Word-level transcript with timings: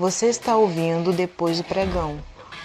Você 0.00 0.28
está 0.30 0.56
ouvindo 0.56 1.12
Depois 1.12 1.58
do 1.58 1.64
Pregão, 1.64 2.16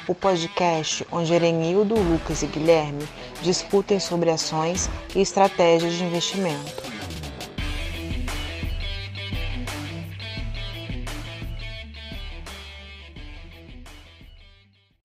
o 0.07 0.15
podcast 0.15 1.05
onde 1.11 1.33
Erenildo, 1.33 1.93
Lucas 1.93 2.41
e 2.43 2.47
Guilherme 2.47 3.03
discutem 3.41 3.99
sobre 3.99 4.29
ações 4.29 4.89
e 5.13 5.19
estratégias 5.19 5.95
de 5.95 6.05
investimento. 6.05 6.81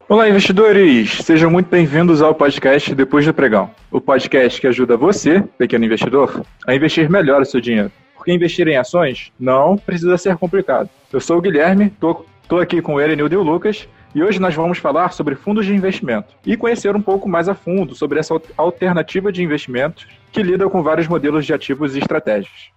Olá, 0.08 0.28
investidores! 0.28 1.10
Sejam 1.24 1.50
muito 1.50 1.68
bem-vindos 1.68 2.22
ao 2.22 2.32
podcast 2.32 2.94
Depois 2.94 3.26
do 3.26 3.34
Pregão, 3.34 3.72
o 3.90 4.00
podcast 4.00 4.60
que 4.60 4.68
ajuda 4.68 4.96
você, 4.96 5.42
pequeno 5.58 5.84
investidor, 5.84 6.46
a 6.64 6.76
investir 6.76 7.10
melhor 7.10 7.42
o 7.42 7.44
seu 7.44 7.60
dinheiro. 7.60 7.90
Porque 8.20 8.32
investir 8.34 8.68
em 8.68 8.76
ações 8.76 9.32
não 9.40 9.78
precisa 9.78 10.18
ser 10.18 10.36
complicado. 10.36 10.90
Eu 11.10 11.22
sou 11.22 11.38
o 11.38 11.40
Guilherme, 11.40 11.86
estou 11.86 12.26
aqui 12.60 12.82
com 12.82 12.96
o 12.96 13.00
Erenildo 13.00 13.34
e 13.34 13.38
o 13.38 13.42
Lucas, 13.42 13.88
e 14.14 14.22
hoje 14.22 14.38
nós 14.38 14.54
vamos 14.54 14.76
falar 14.76 15.14
sobre 15.14 15.34
fundos 15.34 15.64
de 15.64 15.74
investimento 15.74 16.34
e 16.44 16.54
conhecer 16.54 16.94
um 16.94 17.00
pouco 17.00 17.26
mais 17.26 17.48
a 17.48 17.54
fundo 17.54 17.94
sobre 17.94 18.20
essa 18.20 18.38
alternativa 18.58 19.32
de 19.32 19.42
investimentos 19.42 20.06
que 20.30 20.42
lida 20.42 20.68
com 20.68 20.82
vários 20.82 21.08
modelos 21.08 21.46
de 21.46 21.54
ativos 21.54 21.96
e 21.96 22.00
estratégias. 22.00 22.68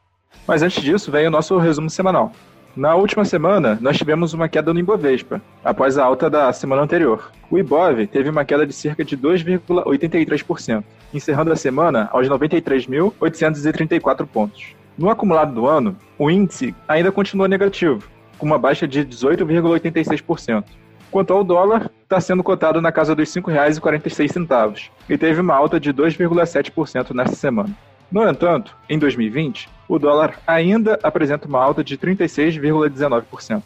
Mas 0.48 0.64
antes 0.64 0.82
disso, 0.82 1.12
vem 1.12 1.28
o 1.28 1.32
nosso 1.32 1.58
resumo 1.58 1.90
semanal. 1.90 2.32
Na 2.74 2.96
última 2.96 3.26
semana, 3.26 3.78
nós 3.82 3.98
tivemos 3.98 4.34
uma 4.34 4.48
queda 4.48 4.74
no 4.74 4.80
Ibovespa, 4.80 5.42
após 5.62 5.98
a 5.98 6.06
alta 6.06 6.30
da 6.30 6.54
semana 6.54 6.84
anterior. 6.84 7.34
O 7.52 7.60
Ibov 7.60 8.08
teve 8.08 8.30
uma 8.30 8.46
queda 8.46 8.66
de 8.66 8.72
cerca 8.72 9.04
de 9.04 9.18
2,83%, 9.18 10.86
encerrando 11.14 11.52
a 11.52 11.58
semana 11.58 12.08
aos 12.14 12.30
93.834 12.30 14.26
pontos. 14.26 14.82
No 14.98 15.10
acumulado 15.10 15.54
do 15.54 15.68
ano, 15.68 15.96
o 16.20 16.30
índice 16.30 16.76
ainda 16.88 17.12
continua 17.12 17.48
negativo, 17.48 18.08
com 18.38 18.46
uma 18.46 18.60
baixa 18.60 18.88
de 18.88 19.04
18,86%. 19.04 20.64
Quanto 21.10 21.34
ao 21.34 21.44
dólar, 21.44 21.92
está 22.04 22.20
sendo 22.20 22.44
cotado 22.44 22.82
na 22.82 22.92
casa 22.92 23.16
dos 23.16 23.34
R$ 23.34 23.42
5,46 23.42 24.90
e 25.10 25.18
teve 25.18 25.42
uma 25.42 25.56
alta 25.56 25.80
de 25.80 25.94
2,7% 25.94 27.12
nesta 27.12 27.36
semana. 27.36 27.70
No 28.12 28.28
entanto, 28.28 28.76
em 28.88 29.00
2020, 29.00 29.70
o 29.88 29.98
dólar 29.98 30.40
ainda 30.46 31.00
apresenta 31.02 31.48
uma 31.48 31.64
alta 31.64 31.84
de 31.84 31.98
36,19%. 31.98 33.64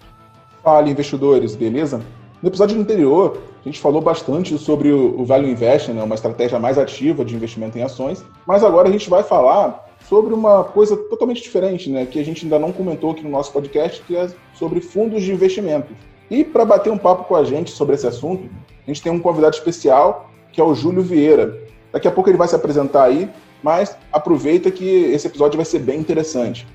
Fala, 0.63 0.89
investidores, 0.89 1.55
beleza? 1.55 2.01
No 2.41 2.49
episódio 2.49 2.79
anterior, 2.79 3.41
a 3.61 3.63
gente 3.67 3.79
falou 3.79 4.01
bastante 4.01 4.57
sobre 4.57 4.91
o 4.91 5.25
Value 5.25 5.49
Investing, 5.49 5.93
né, 5.93 6.03
uma 6.03 6.15
estratégia 6.15 6.59
mais 6.59 6.77
ativa 6.77 7.25
de 7.25 7.35
investimento 7.35 7.77
em 7.77 7.83
ações, 7.83 8.23
mas 8.45 8.63
agora 8.63 8.87
a 8.87 8.91
gente 8.91 9.09
vai 9.09 9.23
falar 9.23 9.86
sobre 10.07 10.33
uma 10.33 10.63
coisa 10.63 10.95
totalmente 10.95 11.41
diferente, 11.41 11.89
né, 11.89 12.05
que 12.05 12.19
a 12.19 12.23
gente 12.23 12.45
ainda 12.45 12.57
não 12.57 12.71
comentou 12.71 13.11
aqui 13.11 13.23
no 13.23 13.29
nosso 13.29 13.51
podcast, 13.51 14.01
que 14.07 14.15
é 14.15 14.29
sobre 14.53 14.79
fundos 14.79 15.23
de 15.23 15.31
investimento. 15.31 15.93
E 16.29 16.43
para 16.43 16.65
bater 16.65 16.91
um 16.91 16.97
papo 16.97 17.25
com 17.25 17.35
a 17.35 17.43
gente 17.43 17.71
sobre 17.71 17.95
esse 17.95 18.07
assunto, 18.07 18.49
a 18.85 18.89
gente 18.89 19.01
tem 19.01 19.11
um 19.11 19.19
convidado 19.19 19.55
especial, 19.55 20.29
que 20.51 20.61
é 20.61 20.63
o 20.63 20.73
Júlio 20.73 21.03
Vieira. 21.03 21.57
Daqui 21.91 22.07
a 22.07 22.11
pouco 22.11 22.29
ele 22.29 22.37
vai 22.37 22.47
se 22.47 22.55
apresentar 22.55 23.03
aí, 23.03 23.29
mas 23.61 23.97
aproveita 24.11 24.71
que 24.71 24.85
esse 24.85 25.27
episódio 25.27 25.57
vai 25.57 25.65
ser 25.65 25.79
bem 25.79 25.99
interessante. 25.99 26.65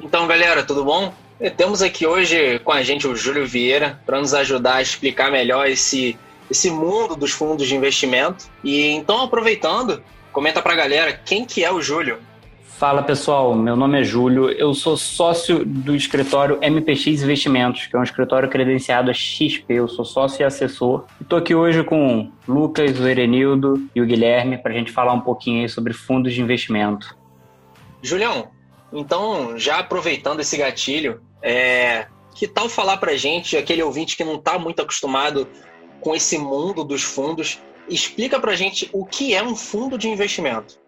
Então, 0.00 0.26
galera, 0.26 0.62
tudo 0.62 0.84
bom? 0.84 1.12
Temos 1.56 1.82
aqui 1.82 2.06
hoje 2.06 2.58
com 2.60 2.72
a 2.72 2.82
gente 2.82 3.06
o 3.06 3.14
Júlio 3.14 3.46
Vieira 3.46 4.00
para 4.06 4.18
nos 4.18 4.32
ajudar 4.34 4.76
a 4.76 4.82
explicar 4.82 5.30
melhor 5.30 5.68
esse, 5.68 6.18
esse 6.50 6.70
mundo 6.70 7.14
dos 7.14 7.30
fundos 7.30 7.66
de 7.66 7.74
investimento. 7.74 8.46
E 8.64 8.86
então, 8.88 9.22
aproveitando, 9.22 10.02
comenta 10.32 10.62
para 10.62 10.72
a 10.72 10.76
galera 10.76 11.12
quem 11.12 11.44
que 11.44 11.64
é 11.64 11.72
o 11.72 11.80
Júlio. 11.80 12.18
Fala 12.78 13.02
pessoal, 13.02 13.56
meu 13.56 13.74
nome 13.74 14.00
é 14.00 14.04
Júlio, 14.04 14.52
eu 14.52 14.72
sou 14.72 14.96
sócio 14.96 15.64
do 15.64 15.96
escritório 15.96 16.60
MPX 16.62 17.24
Investimentos, 17.24 17.88
que 17.88 17.96
é 17.96 17.98
um 17.98 18.04
escritório 18.04 18.48
credenciado 18.48 19.10
a 19.10 19.12
XP, 19.12 19.64
eu 19.68 19.88
sou 19.88 20.04
sócio 20.04 20.42
e 20.42 20.44
assessor. 20.44 21.04
Estou 21.20 21.40
aqui 21.40 21.56
hoje 21.56 21.82
com 21.82 22.30
o 22.46 22.52
Lucas, 22.52 23.00
o 23.00 23.08
Erenildo 23.08 23.84
e 23.96 24.00
o 24.00 24.06
Guilherme 24.06 24.58
para 24.58 24.70
a 24.70 24.76
gente 24.76 24.92
falar 24.92 25.12
um 25.12 25.20
pouquinho 25.20 25.68
sobre 25.68 25.92
fundos 25.92 26.32
de 26.32 26.40
investimento. 26.40 27.16
Julião, 28.00 28.48
então 28.92 29.58
já 29.58 29.80
aproveitando 29.80 30.38
esse 30.38 30.56
gatilho, 30.56 31.20
é... 31.42 32.06
que 32.32 32.46
tal 32.46 32.68
falar 32.68 32.98
para 32.98 33.10
a 33.10 33.16
gente, 33.16 33.56
aquele 33.56 33.82
ouvinte 33.82 34.16
que 34.16 34.22
não 34.22 34.36
está 34.36 34.56
muito 34.56 34.80
acostumado 34.80 35.48
com 36.00 36.14
esse 36.14 36.38
mundo 36.38 36.84
dos 36.84 37.02
fundos, 37.02 37.60
explica 37.88 38.38
para 38.38 38.52
a 38.52 38.56
gente 38.56 38.88
o 38.92 39.04
que 39.04 39.34
é 39.34 39.42
um 39.42 39.56
fundo 39.56 39.98
de 39.98 40.08
investimento. 40.08 40.78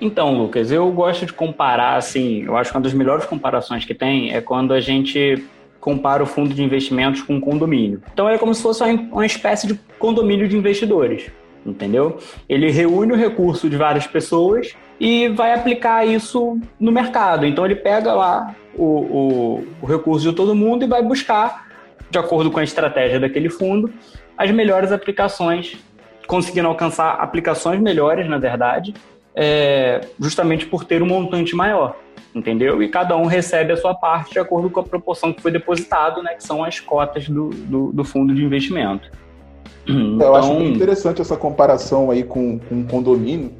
Então, 0.00 0.36
Lucas, 0.36 0.70
eu 0.70 0.90
gosto 0.90 1.26
de 1.26 1.32
comparar, 1.32 1.96
assim, 1.96 2.44
eu 2.44 2.56
acho 2.56 2.70
que 2.70 2.76
uma 2.76 2.82
das 2.82 2.94
melhores 2.94 3.26
comparações 3.26 3.84
que 3.84 3.94
tem 3.94 4.32
é 4.32 4.40
quando 4.40 4.72
a 4.72 4.80
gente 4.80 5.44
compara 5.78 6.22
o 6.22 6.26
fundo 6.26 6.54
de 6.54 6.62
investimentos 6.62 7.22
com 7.22 7.34
um 7.34 7.40
condomínio. 7.40 8.02
Então 8.12 8.28
é 8.28 8.38
como 8.38 8.54
se 8.54 8.62
fosse 8.62 8.82
uma 8.82 9.26
espécie 9.26 9.66
de 9.66 9.74
condomínio 9.98 10.46
de 10.46 10.56
investidores, 10.56 11.30
entendeu? 11.64 12.18
Ele 12.48 12.70
reúne 12.70 13.12
o 13.12 13.16
recurso 13.16 13.68
de 13.68 13.76
várias 13.76 14.06
pessoas 14.06 14.74
e 15.00 15.28
vai 15.28 15.52
aplicar 15.54 16.06
isso 16.06 16.60
no 16.78 16.92
mercado. 16.92 17.46
Então 17.46 17.64
ele 17.64 17.76
pega 17.76 18.12
lá 18.12 18.54
o, 18.74 18.84
o, 18.84 19.66
o 19.82 19.86
recurso 19.86 20.28
de 20.28 20.36
todo 20.36 20.54
mundo 20.54 20.84
e 20.84 20.88
vai 20.88 21.02
buscar, 21.02 21.66
de 22.10 22.18
acordo 22.18 22.50
com 22.50 22.58
a 22.58 22.64
estratégia 22.64 23.18
daquele 23.18 23.48
fundo, 23.48 23.90
as 24.36 24.50
melhores 24.50 24.92
aplicações, 24.92 25.76
conseguindo 26.26 26.68
alcançar 26.68 27.12
aplicações 27.12 27.80
melhores, 27.80 28.28
na 28.28 28.38
verdade, 28.38 28.94
é, 29.34 30.00
justamente 30.18 30.66
por 30.66 30.84
ter 30.84 31.02
um 31.02 31.06
montante 31.06 31.54
maior, 31.54 31.96
entendeu? 32.34 32.82
E 32.82 32.88
cada 32.88 33.16
um 33.16 33.26
recebe 33.26 33.72
a 33.72 33.76
sua 33.76 33.94
parte 33.94 34.32
de 34.32 34.38
acordo 34.38 34.70
com 34.70 34.80
a 34.80 34.84
proporção 34.84 35.32
que 35.32 35.40
foi 35.40 35.50
depositado, 35.50 36.22
né? 36.22 36.34
Que 36.34 36.44
são 36.44 36.64
as 36.64 36.80
cotas 36.80 37.28
do, 37.28 37.50
do, 37.50 37.92
do 37.92 38.04
fundo 38.04 38.34
de 38.34 38.44
investimento. 38.44 39.10
Então... 39.86 40.26
Eu 40.26 40.36
acho 40.36 40.54
bem 40.54 40.72
interessante 40.72 41.20
essa 41.20 41.36
comparação 41.36 42.10
aí 42.10 42.22
com, 42.22 42.58
com 42.58 42.74
um 42.76 42.86
condomínio. 42.86 43.52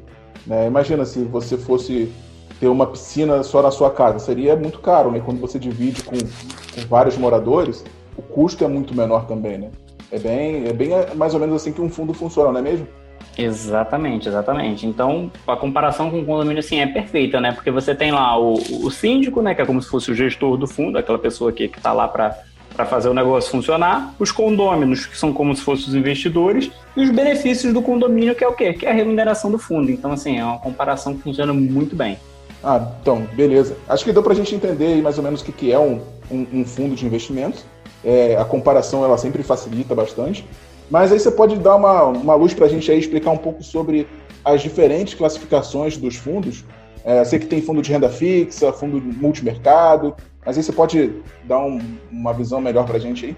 Né? 0.45 0.67
Imagina 0.67 1.05
se 1.05 1.23
você 1.23 1.57
fosse 1.57 2.11
ter 2.59 2.67
uma 2.67 2.85
piscina 2.85 3.41
só 3.43 3.61
na 3.61 3.71
sua 3.71 3.89
casa, 3.89 4.19
seria 4.19 4.55
muito 4.55 4.79
caro, 4.79 5.11
né? 5.11 5.19
Quando 5.23 5.39
você 5.39 5.57
divide 5.57 6.03
com, 6.03 6.15
com 6.15 6.87
vários 6.87 7.17
moradores, 7.17 7.83
o 8.15 8.21
custo 8.21 8.63
é 8.63 8.67
muito 8.67 8.95
menor 8.95 9.25
também, 9.25 9.57
né? 9.57 9.71
É 10.11 10.19
bem, 10.19 10.67
é 10.67 10.73
bem 10.73 10.89
mais 11.15 11.33
ou 11.33 11.39
menos 11.39 11.55
assim 11.55 11.71
que 11.71 11.81
um 11.81 11.89
fundo 11.89 12.13
funciona, 12.13 12.51
não 12.51 12.59
é 12.59 12.61
mesmo? 12.61 12.87
Exatamente, 13.37 14.27
exatamente. 14.27 14.85
Então, 14.85 15.31
a 15.47 15.55
comparação 15.55 16.09
com 16.11 16.19
o 16.19 16.25
condomínio 16.25 16.59
assim 16.59 16.79
é 16.79 16.87
perfeita, 16.87 17.39
né? 17.39 17.51
Porque 17.51 17.71
você 17.71 17.95
tem 17.95 18.11
lá 18.11 18.37
o, 18.37 18.53
o 18.53 18.91
síndico, 18.91 19.41
né, 19.41 19.55
que 19.55 19.61
é 19.61 19.65
como 19.65 19.81
se 19.81 19.89
fosse 19.89 20.11
o 20.11 20.15
gestor 20.15 20.57
do 20.57 20.67
fundo, 20.67 20.97
aquela 20.97 21.17
pessoa 21.17 21.51
que 21.51 21.63
está 21.63 21.93
lá 21.93 22.07
para 22.07 22.37
para 22.75 22.85
fazer 22.85 23.09
o 23.09 23.13
negócio 23.13 23.51
funcionar, 23.51 24.15
os 24.17 24.31
condôminos, 24.31 25.05
que 25.05 25.17
são 25.17 25.33
como 25.33 25.55
se 25.55 25.61
fossem 25.61 25.89
os 25.89 25.93
investidores, 25.93 26.71
e 26.95 27.03
os 27.03 27.09
benefícios 27.09 27.73
do 27.73 27.81
condomínio, 27.81 28.33
que 28.33 28.43
é 28.43 28.47
o 28.47 28.53
quê? 28.53 28.73
Que 28.73 28.85
é 28.85 28.91
a 28.91 28.93
remuneração 28.93 29.51
do 29.51 29.59
fundo. 29.59 29.91
Então, 29.91 30.11
assim, 30.11 30.39
é 30.39 30.43
uma 30.43 30.57
comparação 30.57 31.13
que 31.13 31.21
funciona 31.21 31.53
muito 31.53 31.95
bem. 31.95 32.17
Ah, 32.63 32.91
então, 33.01 33.27
beleza. 33.33 33.75
Acho 33.89 34.05
que 34.05 34.13
deu 34.13 34.23
para 34.23 34.33
a 34.33 34.35
gente 34.35 34.53
entender 34.53 35.01
mais 35.01 35.17
ou 35.17 35.23
menos 35.23 35.41
o 35.41 35.45
que, 35.45 35.51
que 35.51 35.71
é 35.71 35.79
um, 35.79 35.99
um, 36.31 36.47
um 36.53 36.65
fundo 36.65 36.95
de 36.95 37.05
investimentos. 37.05 37.65
É, 38.03 38.35
a 38.37 38.45
comparação, 38.45 39.03
ela 39.03 39.17
sempre 39.17 39.43
facilita 39.43 39.93
bastante. 39.93 40.45
Mas 40.91 41.11
aí 41.11 41.19
você 41.19 41.31
pode 41.31 41.55
dar 41.57 41.77
uma, 41.77 42.03
uma 42.03 42.35
luz 42.35 42.53
para 42.53 42.65
a 42.65 42.69
gente 42.69 42.91
aí 42.91 42.99
explicar 42.99 43.31
um 43.31 43.37
pouco 43.37 43.63
sobre 43.63 44.05
as 44.43 44.61
diferentes 44.61 45.13
classificações 45.13 45.95
dos 45.95 46.17
fundos. 46.17 46.65
É, 47.05 47.23
sei 47.23 47.39
que 47.39 47.47
tem 47.47 47.61
fundo 47.61 47.81
de 47.81 47.91
renda 47.91 48.09
fixa, 48.09 48.73
fundo 48.73 49.01
multimercado, 49.01 50.13
mas 50.45 50.57
aí 50.57 50.63
você 50.63 50.73
pode 50.73 51.13
dar 51.45 51.59
um, 51.59 51.79
uma 52.11 52.33
visão 52.33 52.59
melhor 52.59 52.85
para 52.85 52.97
a 52.97 52.99
gente 52.99 53.25
aí? 53.25 53.35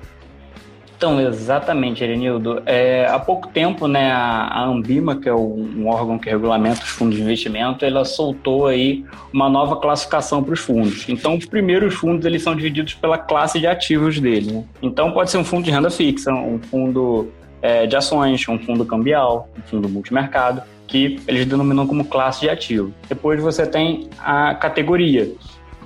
Então, 0.97 1.19
exatamente, 1.19 2.01
Erenildo. 2.01 2.63
É, 2.65 3.05
há 3.07 3.19
pouco 3.19 3.49
tempo, 3.49 3.89
né, 3.89 4.09
a, 4.09 4.63
Ambima, 4.63 5.17
que 5.17 5.27
é 5.27 5.35
um 5.35 5.85
órgão 5.87 6.17
que 6.17 6.29
regulamenta 6.29 6.81
os 6.81 6.89
fundos 6.89 7.17
de 7.17 7.21
investimento, 7.21 7.83
ela 7.83 8.05
soltou 8.05 8.67
aí 8.67 9.03
uma 9.33 9.49
nova 9.49 9.75
classificação 9.75 10.41
para 10.41 10.53
os 10.53 10.61
fundos. 10.61 11.07
Então, 11.09 11.35
os 11.35 11.45
primeiros 11.45 11.93
fundos 11.93 12.25
eles 12.25 12.41
são 12.41 12.55
divididos 12.55 12.93
pela 12.93 13.17
classe 13.17 13.59
de 13.59 13.67
ativos 13.67 14.17
dele. 14.19 14.53
Né? 14.53 14.63
Então, 14.81 15.11
pode 15.11 15.29
ser 15.29 15.37
um 15.37 15.43
fundo 15.43 15.65
de 15.65 15.71
renda 15.71 15.89
fixa, 15.89 16.31
um 16.31 16.57
fundo 16.57 17.27
é, 17.63 17.87
de 17.87 17.95
ações, 17.95 18.45
um 18.49 18.59
fundo 18.59 18.85
cambial, 18.85 19.49
um 19.57 19.61
fundo 19.61 19.87
multimercado, 19.87 20.61
que 20.85 21.17
eles 21.25 21.45
denominam 21.45 21.87
como 21.87 22.03
classe 22.03 22.41
de 22.41 22.49
ativo. 22.49 22.93
Depois 23.07 23.41
você 23.41 23.65
tem 23.65 24.09
a 24.19 24.53
categoria, 24.53 25.31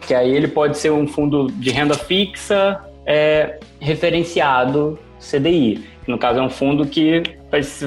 que 0.02 0.14
aí 0.14 0.36
ele 0.36 0.48
pode 0.48 0.76
ser 0.78 0.92
um 0.92 1.08
fundo 1.08 1.52
de 1.52 1.70
renda 1.70 1.94
fixa 1.94 2.82
é, 3.06 3.60
referenciado 3.80 4.98
CDI. 5.20 5.86
No 6.08 6.18
caso, 6.18 6.40
é 6.40 6.42
um 6.42 6.50
fundo 6.50 6.88
que 6.88 7.22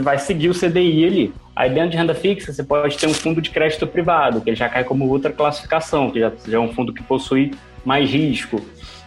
vai 0.03 0.19
seguir 0.19 0.51
o 0.51 0.55
CDI 0.55 1.05
ali. 1.05 1.35
Aí 1.57 1.69
dentro 1.69 1.91
de 1.91 1.97
renda 1.97 2.15
fixa, 2.15 2.53
você 2.53 2.63
pode 2.63 2.97
ter 2.97 3.09
um 3.09 3.15
fundo 3.15 3.43
de 3.43 3.51
crédito 3.51 3.87
privado, 3.89 4.41
que 4.41 4.55
já 4.55 4.69
cai 4.69 4.85
como 4.85 5.09
outra 5.09 5.33
classificação, 5.33 6.11
que 6.11 6.21
já, 6.21 6.33
já 6.47 6.57
é 6.59 6.61
um 6.61 6.73
fundo 6.73 6.95
que 6.95 7.03
possui 7.03 7.51
mais 7.85 8.09
risco 8.09 8.63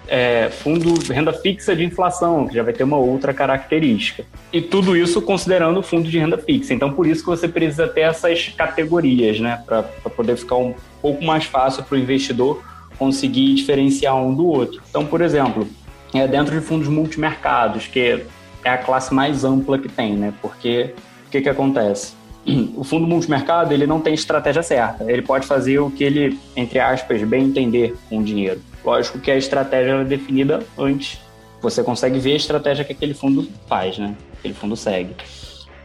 é, 0.07 0.49
fundo 0.49 0.93
renda 1.11 1.33
fixa 1.33 1.75
de 1.75 1.83
inflação, 1.83 2.47
que 2.47 2.55
já 2.55 2.63
vai 2.63 2.73
ter 2.73 2.83
uma 2.83 2.97
outra 2.97 3.33
característica. 3.33 4.25
E 4.51 4.61
tudo 4.61 4.95
isso 4.95 5.21
considerando 5.21 5.79
o 5.79 5.83
fundo 5.83 6.09
de 6.09 6.17
renda 6.17 6.37
fixa. 6.37 6.73
Então, 6.73 6.91
por 6.91 7.07
isso 7.07 7.21
que 7.21 7.29
você 7.29 7.47
precisa 7.47 7.87
ter 7.87 8.01
essas 8.01 8.49
categorias, 8.49 9.39
né? 9.39 9.61
Para 9.65 9.83
poder 9.83 10.35
ficar 10.37 10.57
um 10.57 10.73
pouco 11.01 11.23
mais 11.23 11.45
fácil 11.45 11.83
para 11.83 11.95
o 11.95 11.99
investidor 11.99 12.63
conseguir 12.97 13.53
diferenciar 13.55 14.15
um 14.15 14.33
do 14.33 14.45
outro. 14.45 14.81
Então, 14.89 15.05
por 15.05 15.21
exemplo, 15.21 15.67
é 16.13 16.27
dentro 16.27 16.57
de 16.57 16.65
fundos 16.65 16.87
multimercados, 16.87 17.87
que 17.87 18.21
é 18.63 18.69
a 18.69 18.77
classe 18.77 19.13
mais 19.13 19.43
ampla 19.43 19.79
que 19.79 19.89
tem, 19.89 20.13
né? 20.13 20.33
Porque 20.41 20.93
o 21.27 21.29
que, 21.31 21.41
que 21.41 21.49
acontece? 21.49 22.13
O 22.75 22.83
fundo 22.83 23.07
multimercado 23.07 23.73
ele 23.73 23.87
não 23.87 24.01
tem 24.01 24.13
estratégia 24.13 24.61
certa. 24.61 25.09
Ele 25.09 25.21
pode 25.21 25.47
fazer 25.47 25.79
o 25.79 25.89
que 25.89 26.03
ele, 26.03 26.37
entre 26.57 26.77
aspas, 26.77 27.23
bem 27.23 27.45
entender 27.45 27.95
com 28.09 28.19
o 28.19 28.23
dinheiro. 28.23 28.61
Lógico 28.83 29.19
que 29.19 29.31
a 29.31 29.37
estratégia 29.37 29.93
é 29.93 30.03
definida 30.03 30.63
antes. 30.77 31.21
Você 31.61 31.83
consegue 31.83 32.19
ver 32.19 32.33
a 32.33 32.35
estratégia 32.35 32.83
que 32.83 32.91
aquele 32.91 33.13
fundo 33.13 33.47
faz, 33.67 33.97
né? 33.97 34.15
Aquele 34.37 34.53
fundo 34.53 34.75
segue. 34.75 35.15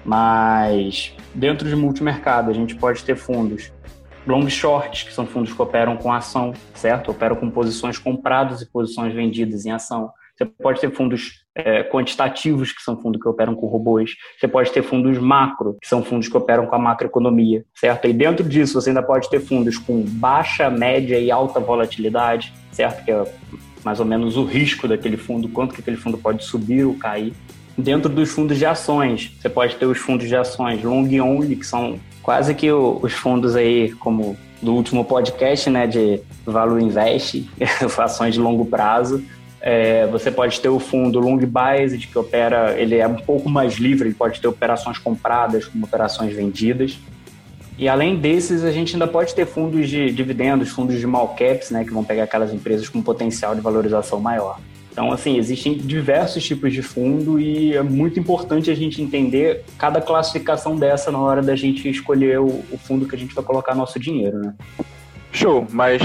Mas 0.04 1.14
dentro 1.34 1.68
de 1.68 1.76
multimercado 1.76 2.50
a 2.50 2.54
gente 2.54 2.74
pode 2.74 3.04
ter 3.04 3.16
fundos 3.16 3.72
long 4.26 4.48
short, 4.48 5.06
que 5.06 5.12
são 5.12 5.26
fundos 5.26 5.52
que 5.52 5.62
operam 5.62 5.96
com 5.96 6.12
ação, 6.12 6.52
certo? 6.74 7.10
Operam 7.10 7.36
com 7.36 7.50
posições 7.50 7.98
compradas 7.98 8.60
e 8.60 8.66
posições 8.66 9.14
vendidas 9.14 9.64
em 9.64 9.70
ação. 9.70 10.10
Você 10.36 10.44
pode 10.44 10.80
ter 10.80 10.92
fundos 10.92 11.44
é, 11.58 11.82
quantitativos, 11.82 12.72
que 12.72 12.80
são 12.80 12.96
fundos 12.96 13.20
que 13.20 13.28
operam 13.28 13.54
com 13.54 13.66
robôs. 13.66 14.12
Você 14.38 14.46
pode 14.46 14.70
ter 14.70 14.82
fundos 14.82 15.18
macro, 15.18 15.76
que 15.80 15.88
são 15.88 16.04
fundos 16.04 16.28
que 16.28 16.36
operam 16.36 16.66
com 16.66 16.74
a 16.74 16.78
macroeconomia, 16.78 17.64
certo? 17.74 18.06
E 18.06 18.12
dentro 18.12 18.48
disso, 18.48 18.80
você 18.80 18.90
ainda 18.90 19.02
pode 19.02 19.28
ter 19.28 19.40
fundos 19.40 19.76
com 19.76 20.02
baixa, 20.02 20.70
média 20.70 21.18
e 21.18 21.30
alta 21.30 21.58
volatilidade, 21.58 22.52
certo? 22.70 23.04
Que 23.04 23.10
é 23.10 23.24
mais 23.84 24.00
ou 24.00 24.06
menos 24.06 24.36
o 24.36 24.44
risco 24.44 24.86
daquele 24.86 25.16
fundo, 25.16 25.48
quanto 25.48 25.74
que 25.74 25.80
aquele 25.80 25.96
fundo 25.96 26.16
pode 26.16 26.44
subir 26.44 26.84
ou 26.84 26.94
cair. 26.94 27.32
Dentro 27.76 28.10
dos 28.10 28.30
fundos 28.30 28.58
de 28.58 28.66
ações, 28.66 29.36
você 29.40 29.48
pode 29.48 29.76
ter 29.76 29.86
os 29.86 29.98
fundos 29.98 30.28
de 30.28 30.34
ações 30.34 30.82
long 30.82 31.08
only, 31.20 31.56
que 31.56 31.66
são 31.66 31.98
quase 32.22 32.54
que 32.54 32.70
os 32.70 33.12
fundos 33.12 33.56
aí, 33.56 33.92
como 33.92 34.36
do 34.60 34.74
último 34.74 35.04
podcast, 35.04 35.70
né, 35.70 35.86
de 35.86 36.20
Value 36.44 36.80
Invest, 36.80 37.48
ações 37.98 38.34
de 38.34 38.40
longo 38.40 38.64
prazo, 38.64 39.24
é, 39.60 40.06
você 40.06 40.30
pode 40.30 40.60
ter 40.60 40.68
o 40.68 40.78
fundo 40.78 41.18
long 41.18 41.38
biased, 41.38 42.06
que 42.06 42.18
opera, 42.18 42.78
ele 42.78 42.96
é 42.96 43.06
um 43.06 43.16
pouco 43.16 43.48
mais 43.48 43.74
livre, 43.74 44.08
ele 44.08 44.14
pode 44.14 44.40
ter 44.40 44.48
operações 44.48 44.98
compradas 44.98 45.66
como 45.66 45.84
operações 45.84 46.32
vendidas. 46.32 46.98
E 47.76 47.88
além 47.88 48.16
desses, 48.16 48.64
a 48.64 48.72
gente 48.72 48.94
ainda 48.94 49.06
pode 49.06 49.34
ter 49.34 49.46
fundos 49.46 49.88
de 49.88 50.10
dividendos, 50.10 50.70
fundos 50.70 50.96
de 50.96 51.02
small 51.02 51.28
caps, 51.28 51.70
né, 51.70 51.84
que 51.84 51.92
vão 51.92 52.02
pegar 52.02 52.24
aquelas 52.24 52.52
empresas 52.52 52.88
com 52.88 53.00
potencial 53.00 53.54
de 53.54 53.60
valorização 53.60 54.20
maior. 54.20 54.58
Então, 54.90 55.12
assim, 55.12 55.38
existem 55.38 55.76
diversos 55.76 56.42
tipos 56.44 56.72
de 56.72 56.82
fundo 56.82 57.38
e 57.38 57.76
é 57.76 57.82
muito 57.82 58.18
importante 58.18 58.68
a 58.68 58.74
gente 58.74 59.00
entender 59.00 59.64
cada 59.78 60.00
classificação 60.00 60.76
dessa 60.76 61.12
na 61.12 61.20
hora 61.20 61.40
da 61.40 61.54
gente 61.54 61.88
escolher 61.88 62.40
o, 62.40 62.46
o 62.46 62.78
fundo 62.78 63.06
que 63.06 63.14
a 63.14 63.18
gente 63.18 63.32
vai 63.32 63.44
colocar 63.44 63.76
nosso 63.76 64.00
dinheiro, 64.00 64.38
né? 64.38 64.54
Show, 65.30 65.64
mas 65.70 66.02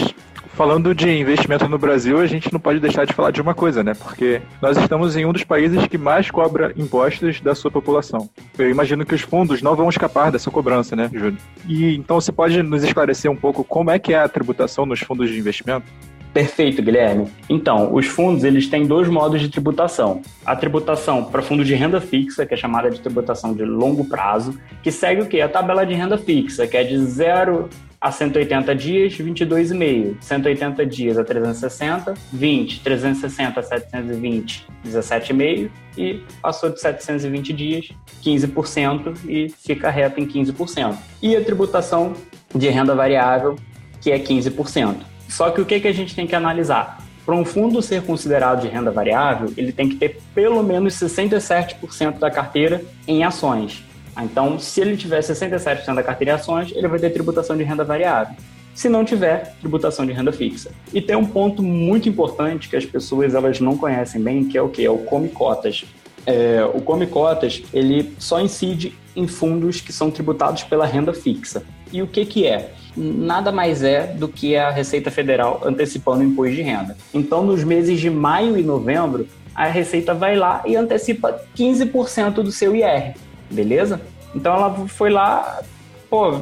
falando 0.53 0.94
de 0.94 1.09
investimento 1.09 1.67
no 1.67 1.77
Brasil, 1.77 2.19
a 2.19 2.27
gente 2.27 2.51
não 2.51 2.59
pode 2.59 2.79
deixar 2.79 3.05
de 3.05 3.13
falar 3.13 3.31
de 3.31 3.41
uma 3.41 3.53
coisa, 3.53 3.83
né? 3.83 3.94
Porque 3.94 4.41
nós 4.61 4.77
estamos 4.77 5.15
em 5.15 5.25
um 5.25 5.33
dos 5.33 5.44
países 5.44 5.85
que 5.88 5.97
mais 5.97 6.29
cobra 6.29 6.73
impostos 6.77 7.41
da 7.41 7.55
sua 7.55 7.71
população. 7.71 8.29
Eu 8.57 8.69
imagino 8.69 9.05
que 9.05 9.15
os 9.15 9.21
fundos 9.21 9.61
não 9.61 9.75
vão 9.75 9.89
escapar 9.89 10.31
dessa 10.31 10.50
cobrança, 10.51 10.95
né, 10.95 11.09
Júlio? 11.13 11.38
E 11.67 11.95
então 11.95 12.19
você 12.19 12.31
pode 12.31 12.61
nos 12.61 12.83
esclarecer 12.83 13.29
um 13.29 13.35
pouco 13.35 13.63
como 13.63 13.91
é 13.91 14.00
que 14.00 14.13
é 14.13 14.19
a 14.19 14.29
tributação 14.29 14.85
nos 14.85 15.00
fundos 15.00 15.29
de 15.29 15.38
investimento? 15.38 15.85
Perfeito, 16.33 16.81
Guilherme. 16.81 17.27
Então, 17.47 17.94
os 17.94 18.07
fundos 18.07 18.44
eles 18.44 18.67
têm 18.67 18.88
dois 18.88 19.07
modos 19.07 19.39
de 19.39 19.49
tributação. 19.49 20.23
A 20.44 20.56
tributação 20.56 21.25
para 21.25 21.44
fundo 21.44 21.63
de 21.63 21.75
renda 21.75 22.01
fixa, 22.01 22.44
que 22.44 22.56
é 22.56 22.57
chamada 22.57 22.89
de 22.89 22.99
tributação 22.99 23.53
de 23.53 23.63
longo 23.63 24.06
prazo, 24.06 24.59
que 24.81 24.91
segue 24.91 25.21
o 25.21 25.27
quê? 25.27 25.41
A 25.41 25.49
tabela 25.49 25.85
de 25.85 25.94
renda 25.94 26.17
fixa, 26.17 26.65
que 26.65 26.75
é 26.75 26.83
de 26.83 26.97
0 26.97 27.69
a 28.03 28.11
180 28.11 28.75
dias, 28.75 29.13
22,5. 29.13 30.17
180 30.19 30.85
dias 30.85 31.17
a 31.17 31.23
360, 31.23 32.13
20. 32.33 32.81
360 32.81 33.59
a 33.61 33.63
720, 33.63 34.67
17,5. 34.85 35.69
E 35.97 36.21
passou 36.41 36.69
de 36.69 36.81
720 36.81 37.53
dias, 37.53 37.89
15% 38.21 39.15
e 39.25 39.47
fica 39.47 39.89
reto 39.89 40.19
em 40.19 40.27
15%. 40.27 40.97
E 41.21 41.33
a 41.33 41.41
tributação 41.41 42.11
de 42.53 42.67
renda 42.67 42.94
variável, 42.94 43.55
que 44.01 44.11
é 44.11 44.19
15%. 44.19 44.97
Só 45.29 45.49
que 45.51 45.61
o 45.61 45.65
que, 45.65 45.79
que 45.79 45.88
a 45.88 45.94
gente 45.94 46.13
tem 46.13 46.27
que 46.27 46.35
analisar? 46.35 47.01
Para 47.25 47.35
um 47.35 47.45
fundo 47.45 47.81
ser 47.81 48.03
considerado 48.03 48.63
de 48.63 48.67
renda 48.67 48.91
variável, 48.91 49.53
ele 49.56 49.71
tem 49.71 49.88
que 49.88 49.95
ter 49.95 50.19
pelo 50.35 50.61
menos 50.61 50.94
67% 50.95 52.19
da 52.19 52.29
carteira 52.29 52.83
em 53.07 53.23
ações. 53.23 53.81
Então, 54.21 54.60
se 54.60 54.81
ele 54.81 54.95
tiver 54.95 55.19
67% 55.21 55.95
da 55.95 56.04
carteira 56.04 56.33
em 56.33 56.36
ações, 56.36 56.71
ele 56.75 56.88
vai 56.88 57.00
ter 57.00 57.10
tributação 57.10 57.57
de 57.57 57.63
renda 57.63 57.83
variável. 57.83 58.36
Se 58.74 58.89
não 58.89 59.06
tiver, 59.06 59.56
tributação 59.60 60.06
de 60.06 60.12
renda 60.12 60.31
fixa. 60.31 60.71
E 60.92 61.00
tem 61.00 61.15
um 61.15 61.25
ponto 61.25 61.62
muito 61.62 62.10
importante 62.10 62.68
que 62.68 62.75
as 62.75 62.86
pessoas 62.86 63.36
elas 63.36 63.60
não 63.60 63.77
conhecem 63.77 64.21
bem, 64.21 64.45
que 64.45 64.57
é 64.57 64.62
o 64.62 64.69
que? 64.69 64.83
É 64.83 64.89
o 64.89 64.98
Come 64.98 65.30
Cotas. 65.30 65.86
É, 66.25 66.63
o 66.74 66.81
Come 66.81 67.06
Cotas, 67.06 67.62
ele 67.74 68.13
só 68.18 68.39
incide 68.39 68.98
em 69.15 69.27
fundos 69.27 69.80
que 69.80 69.94
são 69.94 70.10
tributados 70.10 70.63
pela 70.63 70.88
renda 70.88 71.13
fixa. 71.13 71.63
E 71.92 72.01
o 72.01 72.07
que 72.07 72.25
que 72.25 72.48
é? 72.48 72.71
Nada 72.98 73.51
mais 73.51 73.83
é 73.83 74.07
do 74.07 74.27
que 74.27 74.56
a 74.56 74.71
Receita 74.71 75.12
Federal 75.12 75.62
antecipando 75.63 76.21
o 76.21 76.24
imposto 76.24 76.56
de 76.56 76.62
renda. 76.63 76.98
Então, 77.13 77.44
nos 77.44 77.63
meses 77.63 78.00
de 78.00 78.09
maio 78.09 78.57
e 78.57 78.63
novembro, 78.63 79.27
a 79.54 79.66
Receita 79.66 80.16
vai 80.16 80.36
lá 80.36 80.63
e 80.66 80.75
antecipa 80.75 81.39
15% 81.56 82.36
do 82.36 82.51
seu 82.51 82.75
IR 82.75 83.13
beleza? 83.53 84.01
Então 84.35 84.53
ela 84.53 84.88
foi 84.88 85.09
lá, 85.09 85.61
pô, 86.09 86.41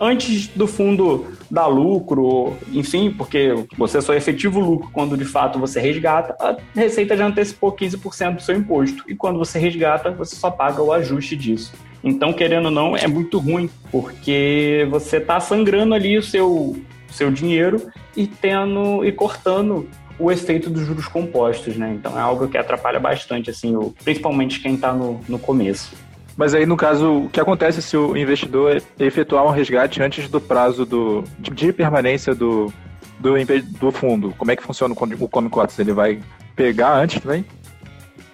antes 0.00 0.48
do 0.48 0.66
fundo 0.66 1.26
dar 1.50 1.66
lucro, 1.66 2.56
enfim, 2.72 3.10
porque 3.10 3.54
você 3.76 4.00
só 4.00 4.12
é 4.12 4.16
efetivo 4.16 4.60
lucro 4.60 4.88
quando 4.92 5.16
de 5.16 5.24
fato 5.24 5.58
você 5.58 5.80
resgata, 5.80 6.36
a 6.40 6.56
Receita 6.74 7.16
já 7.16 7.26
antecipou 7.26 7.72
15% 7.72 8.36
do 8.36 8.42
seu 8.42 8.56
imposto. 8.56 9.04
E 9.08 9.14
quando 9.14 9.38
você 9.38 9.58
resgata, 9.58 10.10
você 10.10 10.36
só 10.36 10.50
paga 10.50 10.82
o 10.82 10.92
ajuste 10.92 11.36
disso. 11.36 11.72
Então, 12.02 12.32
querendo 12.32 12.66
ou 12.66 12.70
não, 12.70 12.96
é 12.96 13.06
muito 13.06 13.38
ruim, 13.38 13.70
porque 13.90 14.86
você 14.90 15.16
está 15.16 15.40
sangrando 15.40 15.94
ali 15.94 16.18
o 16.18 16.22
seu, 16.22 16.76
seu 17.08 17.30
dinheiro 17.30 17.88
e 18.14 18.26
tendo 18.26 19.04
e 19.04 19.10
cortando 19.10 19.88
o 20.18 20.30
efeito 20.30 20.70
dos 20.70 20.86
juros 20.86 21.08
compostos, 21.08 21.76
né? 21.76 21.92
Então 21.94 22.18
é 22.18 22.22
algo 22.22 22.46
que 22.46 22.58
atrapalha 22.58 23.00
bastante, 23.00 23.50
assim, 23.50 23.74
o, 23.74 23.94
principalmente 24.04 24.60
quem 24.60 24.74
está 24.74 24.92
no, 24.92 25.20
no 25.28 25.38
começo. 25.38 25.92
Mas 26.36 26.54
aí, 26.54 26.66
no 26.66 26.76
caso, 26.76 27.24
o 27.24 27.28
que 27.28 27.40
acontece 27.40 27.80
se 27.80 27.96
o 27.96 28.16
investidor 28.16 28.82
efetuar 28.98 29.44
um 29.44 29.50
resgate 29.50 30.02
antes 30.02 30.28
do 30.28 30.40
prazo 30.40 30.84
do, 30.84 31.22
de 31.38 31.72
permanência 31.72 32.34
do, 32.34 32.72
do, 33.20 33.34
do 33.78 33.92
fundo? 33.92 34.34
Como 34.36 34.50
é 34.50 34.56
que 34.56 34.62
funciona 34.62 34.94
o 34.94 35.28
Come 35.28 35.48
Cotas? 35.48 35.78
Ele 35.78 35.92
vai 35.92 36.20
pegar 36.56 36.96
antes 36.96 37.20
também? 37.20 37.44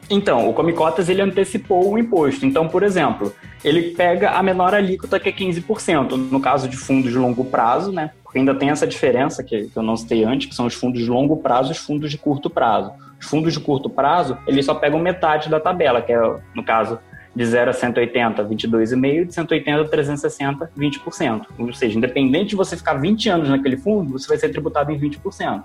Então, 0.09 0.49
o 0.49 0.55
Come 0.55 0.73
Cotas 0.73 1.09
ele 1.09 1.23
antecipou 1.23 1.93
o 1.93 1.99
imposto. 1.99 2.45
Então, 2.45 2.67
por 2.69 2.83
exemplo, 2.83 3.33
ele 3.63 3.95
pega 3.95 4.31
a 4.31 4.43
menor 4.43 4.75
alíquota 4.75 5.21
que 5.21 5.29
é 5.29 5.33
15%, 5.33 6.17
no 6.17 6.41
caso 6.41 6.69
de 6.69 6.77
fundos 6.77 7.13
de 7.13 7.19
longo 7.19 7.45
prazo, 7.45 7.93
né? 7.93 8.11
Porque 8.25 8.39
ainda 8.39 8.55
tem 8.55 8.71
essa 8.71 8.87
diferença 8.87 9.45
que, 9.45 9.69
que 9.69 9.77
eu 9.77 9.83
não 9.83 9.97
citei 9.97 10.25
antes, 10.25 10.49
que 10.49 10.55
são 10.55 10.67
os 10.67 10.75
fundos 10.75 11.03
de 11.03 11.09
longo 11.09 11.37
prazo 11.37 11.69
e 11.69 11.73
os 11.73 11.79
fundos 11.79 12.11
de 12.11 12.19
curto 12.19 12.51
prazo. 12.51 12.93
Os 13.21 13.27
fundos 13.27 13.53
de 13.53 13.61
curto 13.61 13.89
prazo, 13.89 14.37
eles 14.47 14.65
só 14.65 14.75
pegam 14.75 14.99
metade 14.99 15.49
da 15.49 15.61
tabela, 15.61 16.03
que 16.03 16.13
é, 16.13 16.41
no 16.57 16.65
caso, 16.65 16.99
de 17.35 17.47
0 17.47 17.71
a 17.71 17.73
180, 17.73 18.45
22,5%, 18.45 19.27
de 19.27 19.35
180 19.35 19.81
a 19.83 19.89
360, 19.89 20.71
20%. 20.77 21.47
Ou 21.59 21.73
seja, 21.73 21.97
independente 21.97 22.51
de 22.51 22.57
você 22.57 22.77
ficar 22.77 22.95
20 22.95 23.29
anos 23.29 23.49
naquele 23.49 23.77
fundo, 23.77 24.13
você 24.13 24.29
vai 24.29 24.37
ser 24.37 24.49
tributado 24.49 24.91
em 24.91 24.99
20%. 24.99 25.63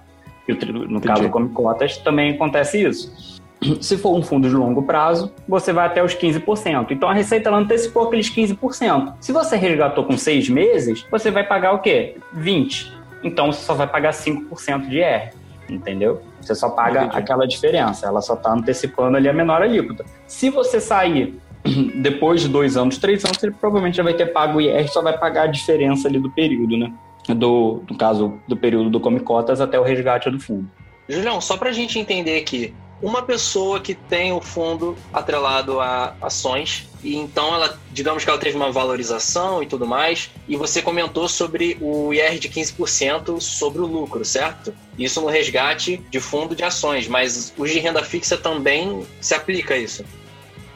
E 0.47 0.53
no 0.53 0.83
Entendi. 0.85 1.07
caso 1.07 1.23
do 1.23 1.29
Come 1.29 1.49
Cotas 1.49 1.97
também 1.97 2.33
acontece 2.33 2.81
isso. 2.83 3.41
Se 3.81 3.97
for 3.97 4.15
um 4.15 4.21
fundo 4.21 4.47
de 4.47 4.53
longo 4.53 4.83
prazo, 4.83 5.31
você 5.47 5.73
vai 5.73 5.87
até 5.87 6.03
os 6.03 6.13
15%. 6.13 6.91
Então 6.91 7.09
a 7.09 7.13
Receita 7.13 7.49
ela 7.49 7.57
antecipou 7.57 8.07
aqueles 8.07 8.29
15%. 8.29 9.15
Se 9.19 9.31
você 9.31 9.55
resgatou 9.55 10.03
com 10.03 10.17
seis 10.17 10.47
meses, 10.49 11.05
você 11.09 11.31
vai 11.31 11.43
pagar 11.43 11.73
o 11.73 11.79
quê? 11.79 12.17
20%. 12.37 12.93
Então 13.23 13.51
você 13.51 13.65
só 13.65 13.73
vai 13.73 13.87
pagar 13.87 14.11
5% 14.11 14.87
de 14.87 14.97
IR. 14.97 15.33
Entendeu? 15.67 16.21
Você 16.39 16.53
só 16.53 16.69
paga 16.69 17.05
Entendi. 17.05 17.17
aquela 17.17 17.47
diferença. 17.47 18.05
Ela 18.05 18.21
só 18.21 18.35
está 18.35 18.53
antecipando 18.53 19.17
ali 19.17 19.27
a 19.27 19.33
menor 19.33 19.63
alíquota. 19.63 20.05
Se 20.27 20.51
você 20.51 20.79
sair 20.79 21.39
depois 21.95 22.41
de 22.41 22.47
dois 22.47 22.77
anos, 22.77 22.97
três 22.97 23.23
anos, 23.25 23.41
ele 23.41 23.53
provavelmente 23.53 23.97
já 23.97 24.03
vai 24.03 24.13
ter 24.13 24.27
pago 24.27 24.57
o 24.59 24.61
IR, 24.61 24.87
só 24.89 25.01
vai 25.01 25.17
pagar 25.17 25.43
a 25.43 25.47
diferença 25.47 26.07
ali 26.07 26.19
do 26.19 26.29
período, 26.29 26.77
né? 26.77 26.93
Do, 27.27 27.81
no 27.89 27.97
caso, 27.97 28.39
do 28.47 28.55
período 28.55 28.89
do 28.89 28.99
Come 28.99 29.19
Cotas 29.19 29.59
até 29.59 29.79
o 29.79 29.83
resgate 29.83 30.29
do 30.29 30.39
fundo. 30.39 30.69
Julião, 31.09 31.41
só 31.41 31.57
para 31.57 31.69
a 31.69 31.73
gente 31.73 31.97
entender 31.97 32.37
aqui, 32.37 32.73
uma 33.01 33.21
pessoa 33.21 33.79
que 33.79 33.93
tem 33.93 34.31
o 34.31 34.39
fundo 34.39 34.95
atrelado 35.11 35.79
a 35.79 36.15
ações 36.21 36.87
e 37.03 37.15
então 37.15 37.53
ela, 37.53 37.77
digamos 37.91 38.23
que 38.23 38.29
ela 38.29 38.39
teve 38.39 38.55
uma 38.55 38.71
valorização 38.71 39.61
e 39.61 39.67
tudo 39.67 39.85
mais, 39.85 40.31
e 40.47 40.55
você 40.55 40.81
comentou 40.81 41.27
sobre 41.27 41.77
o 41.81 42.13
IR 42.13 42.39
de 42.39 42.49
15% 42.49 43.39
sobre 43.39 43.81
o 43.81 43.85
lucro, 43.85 44.23
certo? 44.25 44.73
Isso 44.97 45.21
no 45.21 45.27
resgate 45.27 45.97
de 46.09 46.19
fundo 46.19 46.55
de 46.55 46.63
ações, 46.63 47.07
mas 47.07 47.53
os 47.57 47.71
de 47.71 47.79
renda 47.79 48.03
fixa 48.03 48.37
também 48.37 49.05
se 49.21 49.35
aplica 49.35 49.77
isso. 49.77 50.03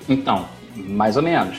Então, 0.08 0.48
mais 0.76 1.18
ou 1.18 1.24
menos. 1.24 1.58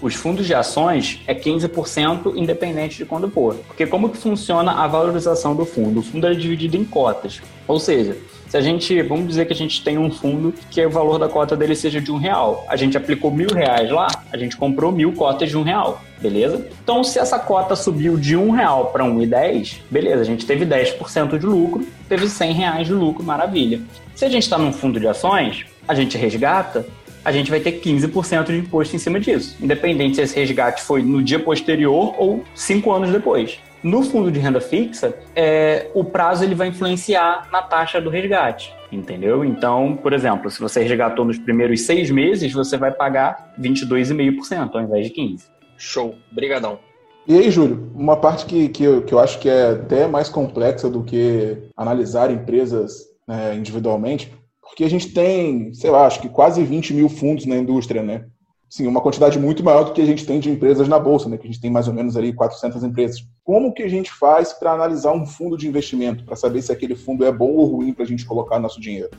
Os 0.00 0.14
fundos 0.14 0.46
de 0.46 0.54
ações 0.54 1.20
é 1.28 1.34
15% 1.34 2.36
independente 2.36 2.96
de 2.96 3.04
quando 3.04 3.30
for. 3.30 3.54
Porque 3.68 3.86
como 3.86 4.08
que 4.08 4.16
funciona 4.16 4.72
a 4.72 4.86
valorização 4.88 5.54
do 5.54 5.64
fundo? 5.64 6.00
O 6.00 6.02
fundo 6.02 6.26
é 6.26 6.34
dividido 6.34 6.76
em 6.76 6.84
cotas. 6.84 7.40
Ou 7.68 7.78
seja, 7.78 8.16
Se 8.52 8.58
a 8.58 8.60
gente, 8.60 9.00
vamos 9.00 9.28
dizer 9.28 9.46
que 9.46 9.54
a 9.54 9.56
gente 9.56 9.82
tem 9.82 9.96
um 9.96 10.10
fundo 10.10 10.52
que 10.70 10.84
o 10.84 10.90
valor 10.90 11.18
da 11.18 11.26
cota 11.26 11.56
dele 11.56 11.74
seja 11.74 12.02
de 12.02 12.12
um 12.12 12.18
real. 12.18 12.66
A 12.68 12.76
gente 12.76 12.98
aplicou 12.98 13.30
mil 13.30 13.48
reais 13.48 13.90
lá, 13.90 14.06
a 14.30 14.36
gente 14.36 14.58
comprou 14.58 14.92
mil 14.92 15.14
cotas 15.14 15.48
de 15.48 15.56
um 15.56 15.62
real, 15.62 16.02
beleza? 16.20 16.68
Então, 16.84 17.02
se 17.02 17.18
essa 17.18 17.38
cota 17.38 17.74
subiu 17.74 18.18
de 18.18 18.36
um 18.36 18.50
real 18.50 18.88
para 18.88 19.04
um 19.04 19.22
e 19.22 19.26
dez, 19.26 19.80
beleza, 19.90 20.20
a 20.20 20.24
gente 20.26 20.44
teve 20.44 20.66
10% 20.66 21.38
de 21.38 21.46
lucro, 21.46 21.86
teve 22.10 22.28
100 22.28 22.52
reais 22.52 22.86
de 22.86 22.92
lucro, 22.92 23.24
maravilha. 23.24 23.80
Se 24.14 24.26
a 24.26 24.28
gente 24.28 24.42
está 24.42 24.58
num 24.58 24.70
fundo 24.70 25.00
de 25.00 25.08
ações, 25.08 25.64
a 25.88 25.94
gente 25.94 26.18
resgata, 26.18 26.84
a 27.24 27.30
gente 27.32 27.50
vai 27.50 27.60
ter 27.60 27.80
15% 27.80 28.46
de 28.46 28.58
imposto 28.58 28.96
em 28.96 28.98
cima 28.98 29.20
disso, 29.20 29.56
independente 29.60 30.16
se 30.16 30.22
esse 30.22 30.38
resgate 30.38 30.82
foi 30.82 31.02
no 31.02 31.22
dia 31.22 31.38
posterior 31.38 32.14
ou 32.18 32.42
cinco 32.54 32.92
anos 32.92 33.10
depois. 33.10 33.60
No 33.82 34.02
fundo 34.02 34.30
de 34.30 34.38
renda 34.38 34.60
fixa, 34.60 35.12
é, 35.34 35.90
o 35.92 36.04
prazo 36.04 36.44
ele 36.44 36.54
vai 36.54 36.68
influenciar 36.68 37.48
na 37.50 37.62
taxa 37.62 38.00
do 38.00 38.10
resgate, 38.10 38.72
entendeu? 38.92 39.44
Então, 39.44 39.98
por 40.00 40.12
exemplo, 40.12 40.48
se 40.50 40.60
você 40.60 40.82
resgatou 40.82 41.24
nos 41.24 41.38
primeiros 41.38 41.80
seis 41.82 42.08
meses, 42.10 42.52
você 42.52 42.76
vai 42.76 42.92
pagar 42.92 43.52
22,5% 43.60 44.70
ao 44.74 44.82
invés 44.82 45.06
de 45.06 45.12
15%. 45.12 45.42
Show, 45.76 46.14
brigadão. 46.30 46.78
E 47.26 47.36
aí, 47.36 47.50
Júlio, 47.50 47.90
uma 47.94 48.16
parte 48.16 48.46
que, 48.46 48.68
que, 48.68 48.84
eu, 48.84 49.02
que 49.02 49.12
eu 49.12 49.18
acho 49.18 49.38
que 49.40 49.48
é 49.48 49.70
até 49.70 50.06
mais 50.06 50.28
complexa 50.28 50.88
do 50.88 51.02
que 51.02 51.58
analisar 51.76 52.30
empresas 52.30 53.06
né, 53.26 53.54
individualmente, 53.56 54.32
porque 54.72 54.84
a 54.84 54.88
gente 54.88 55.12
tem, 55.12 55.74
sei 55.74 55.90
lá, 55.90 56.06
acho 56.06 56.18
que 56.18 56.30
quase 56.30 56.64
20 56.64 56.94
mil 56.94 57.06
fundos 57.10 57.44
na 57.44 57.56
indústria, 57.56 58.02
né? 58.02 58.24
Sim, 58.70 58.86
uma 58.86 59.02
quantidade 59.02 59.38
muito 59.38 59.62
maior 59.62 59.84
do 59.84 59.92
que 59.92 60.00
a 60.00 60.06
gente 60.06 60.24
tem 60.24 60.40
de 60.40 60.48
empresas 60.48 60.88
na 60.88 60.98
bolsa, 60.98 61.28
né? 61.28 61.36
Que 61.36 61.46
a 61.46 61.46
gente 61.46 61.60
tem 61.60 61.70
mais 61.70 61.88
ou 61.88 61.92
menos 61.92 62.16
ali 62.16 62.32
400 62.32 62.82
empresas. 62.82 63.22
Como 63.44 63.74
que 63.74 63.82
a 63.82 63.88
gente 63.88 64.10
faz 64.10 64.54
para 64.54 64.72
analisar 64.72 65.12
um 65.12 65.26
fundo 65.26 65.58
de 65.58 65.68
investimento, 65.68 66.24
para 66.24 66.36
saber 66.36 66.62
se 66.62 66.72
aquele 66.72 66.94
fundo 66.94 67.22
é 67.22 67.30
bom 67.30 67.50
ou 67.50 67.66
ruim 67.66 67.92
para 67.92 68.04
a 68.04 68.06
gente 68.06 68.24
colocar 68.24 68.58
nosso 68.58 68.80
dinheiro? 68.80 69.10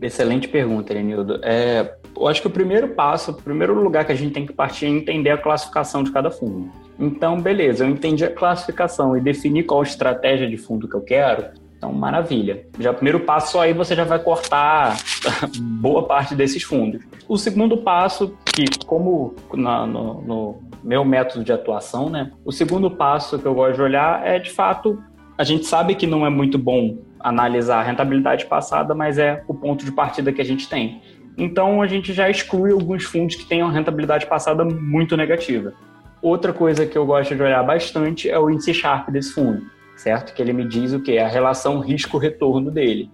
Excelente 0.00 0.48
pergunta, 0.48 0.94
Renildo. 0.94 1.40
É, 1.42 1.94
eu 2.16 2.26
acho 2.26 2.40
que 2.40 2.46
o 2.46 2.50
primeiro 2.50 2.88
passo, 2.88 3.32
o 3.32 3.34
primeiro 3.34 3.74
lugar 3.74 4.06
que 4.06 4.12
a 4.12 4.16
gente 4.16 4.32
tem 4.32 4.46
que 4.46 4.52
partir 4.54 4.86
é 4.86 4.88
entender 4.88 5.28
a 5.28 5.36
classificação 5.36 6.02
de 6.02 6.10
cada 6.10 6.30
fundo. 6.30 6.70
Então, 6.98 7.38
beleza, 7.38 7.84
eu 7.84 7.90
entendi 7.90 8.24
a 8.24 8.32
classificação 8.32 9.14
e 9.14 9.20
defini 9.20 9.62
qual 9.62 9.82
estratégia 9.82 10.48
de 10.48 10.56
fundo 10.56 10.88
que 10.88 10.96
eu 10.96 11.02
quero. 11.02 11.50
Então, 11.76 11.92
maravilha. 11.92 12.66
Já 12.78 12.90
o 12.90 12.94
primeiro 12.94 13.20
passo 13.20 13.60
aí 13.60 13.72
você 13.72 13.94
já 13.94 14.04
vai 14.04 14.18
cortar 14.18 14.96
boa 15.58 16.06
parte 16.06 16.34
desses 16.34 16.62
fundos. 16.62 17.02
O 17.28 17.36
segundo 17.36 17.76
passo, 17.78 18.34
que 18.44 18.64
como 18.86 19.34
na, 19.52 19.86
no, 19.86 20.22
no, 20.22 20.62
meu 20.82 21.04
método 21.04 21.44
de 21.44 21.52
atuação, 21.52 22.08
né? 22.08 22.30
O 22.44 22.52
segundo 22.52 22.90
passo 22.90 23.38
que 23.38 23.46
eu 23.46 23.54
gosto 23.54 23.76
de 23.76 23.82
olhar 23.82 24.26
é, 24.26 24.38
de 24.38 24.50
fato, 24.50 25.02
a 25.36 25.44
gente 25.44 25.66
sabe 25.66 25.94
que 25.94 26.06
não 26.06 26.24
é 26.24 26.30
muito 26.30 26.58
bom 26.58 26.98
analisar 27.20 27.80
a 27.80 27.82
rentabilidade 27.82 28.46
passada, 28.46 28.94
mas 28.94 29.18
é 29.18 29.42
o 29.48 29.54
ponto 29.54 29.84
de 29.84 29.92
partida 29.92 30.32
que 30.32 30.40
a 30.40 30.44
gente 30.44 30.68
tem. 30.68 31.02
Então, 31.36 31.82
a 31.82 31.86
gente 31.86 32.14
já 32.14 32.30
exclui 32.30 32.72
alguns 32.72 33.04
fundos 33.04 33.36
que 33.36 33.44
tenham 33.44 33.68
rentabilidade 33.68 34.26
passada 34.26 34.64
muito 34.64 35.16
negativa. 35.16 35.74
Outra 36.22 36.52
coisa 36.52 36.86
que 36.86 36.96
eu 36.96 37.04
gosto 37.04 37.34
de 37.34 37.42
olhar 37.42 37.62
bastante 37.62 38.30
é 38.30 38.38
o 38.38 38.48
índice 38.48 38.72
Sharp 38.72 39.10
desse 39.10 39.34
fundo 39.34 39.75
certo? 39.96 40.34
Que 40.34 40.42
ele 40.42 40.52
me 40.52 40.66
diz 40.66 40.92
o 40.92 41.00
que? 41.00 41.18
A 41.18 41.28
relação 41.28 41.80
risco-retorno 41.80 42.70
dele. 42.70 43.10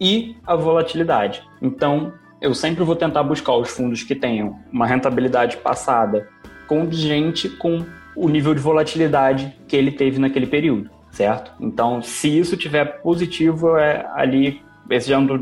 E 0.00 0.36
a 0.46 0.54
volatilidade. 0.54 1.42
Então, 1.60 2.12
eu 2.40 2.54
sempre 2.54 2.84
vou 2.84 2.94
tentar 2.94 3.22
buscar 3.22 3.54
os 3.54 3.70
fundos 3.70 4.02
que 4.02 4.14
tenham 4.14 4.58
uma 4.70 4.86
rentabilidade 4.86 5.56
passada 5.56 6.28
condigente 6.68 7.48
com 7.48 7.84
o 8.14 8.28
nível 8.28 8.54
de 8.54 8.60
volatilidade 8.60 9.56
que 9.66 9.76
ele 9.76 9.90
teve 9.90 10.18
naquele 10.18 10.46
período, 10.46 10.90
certo? 11.10 11.52
Então, 11.60 12.02
se 12.02 12.38
isso 12.38 12.56
tiver 12.56 13.00
positivo, 13.02 13.76
é 13.76 14.06
ali 14.14 14.62
esse 14.90 15.12
é 15.12 15.18
um 15.18 15.26
do, 15.26 15.38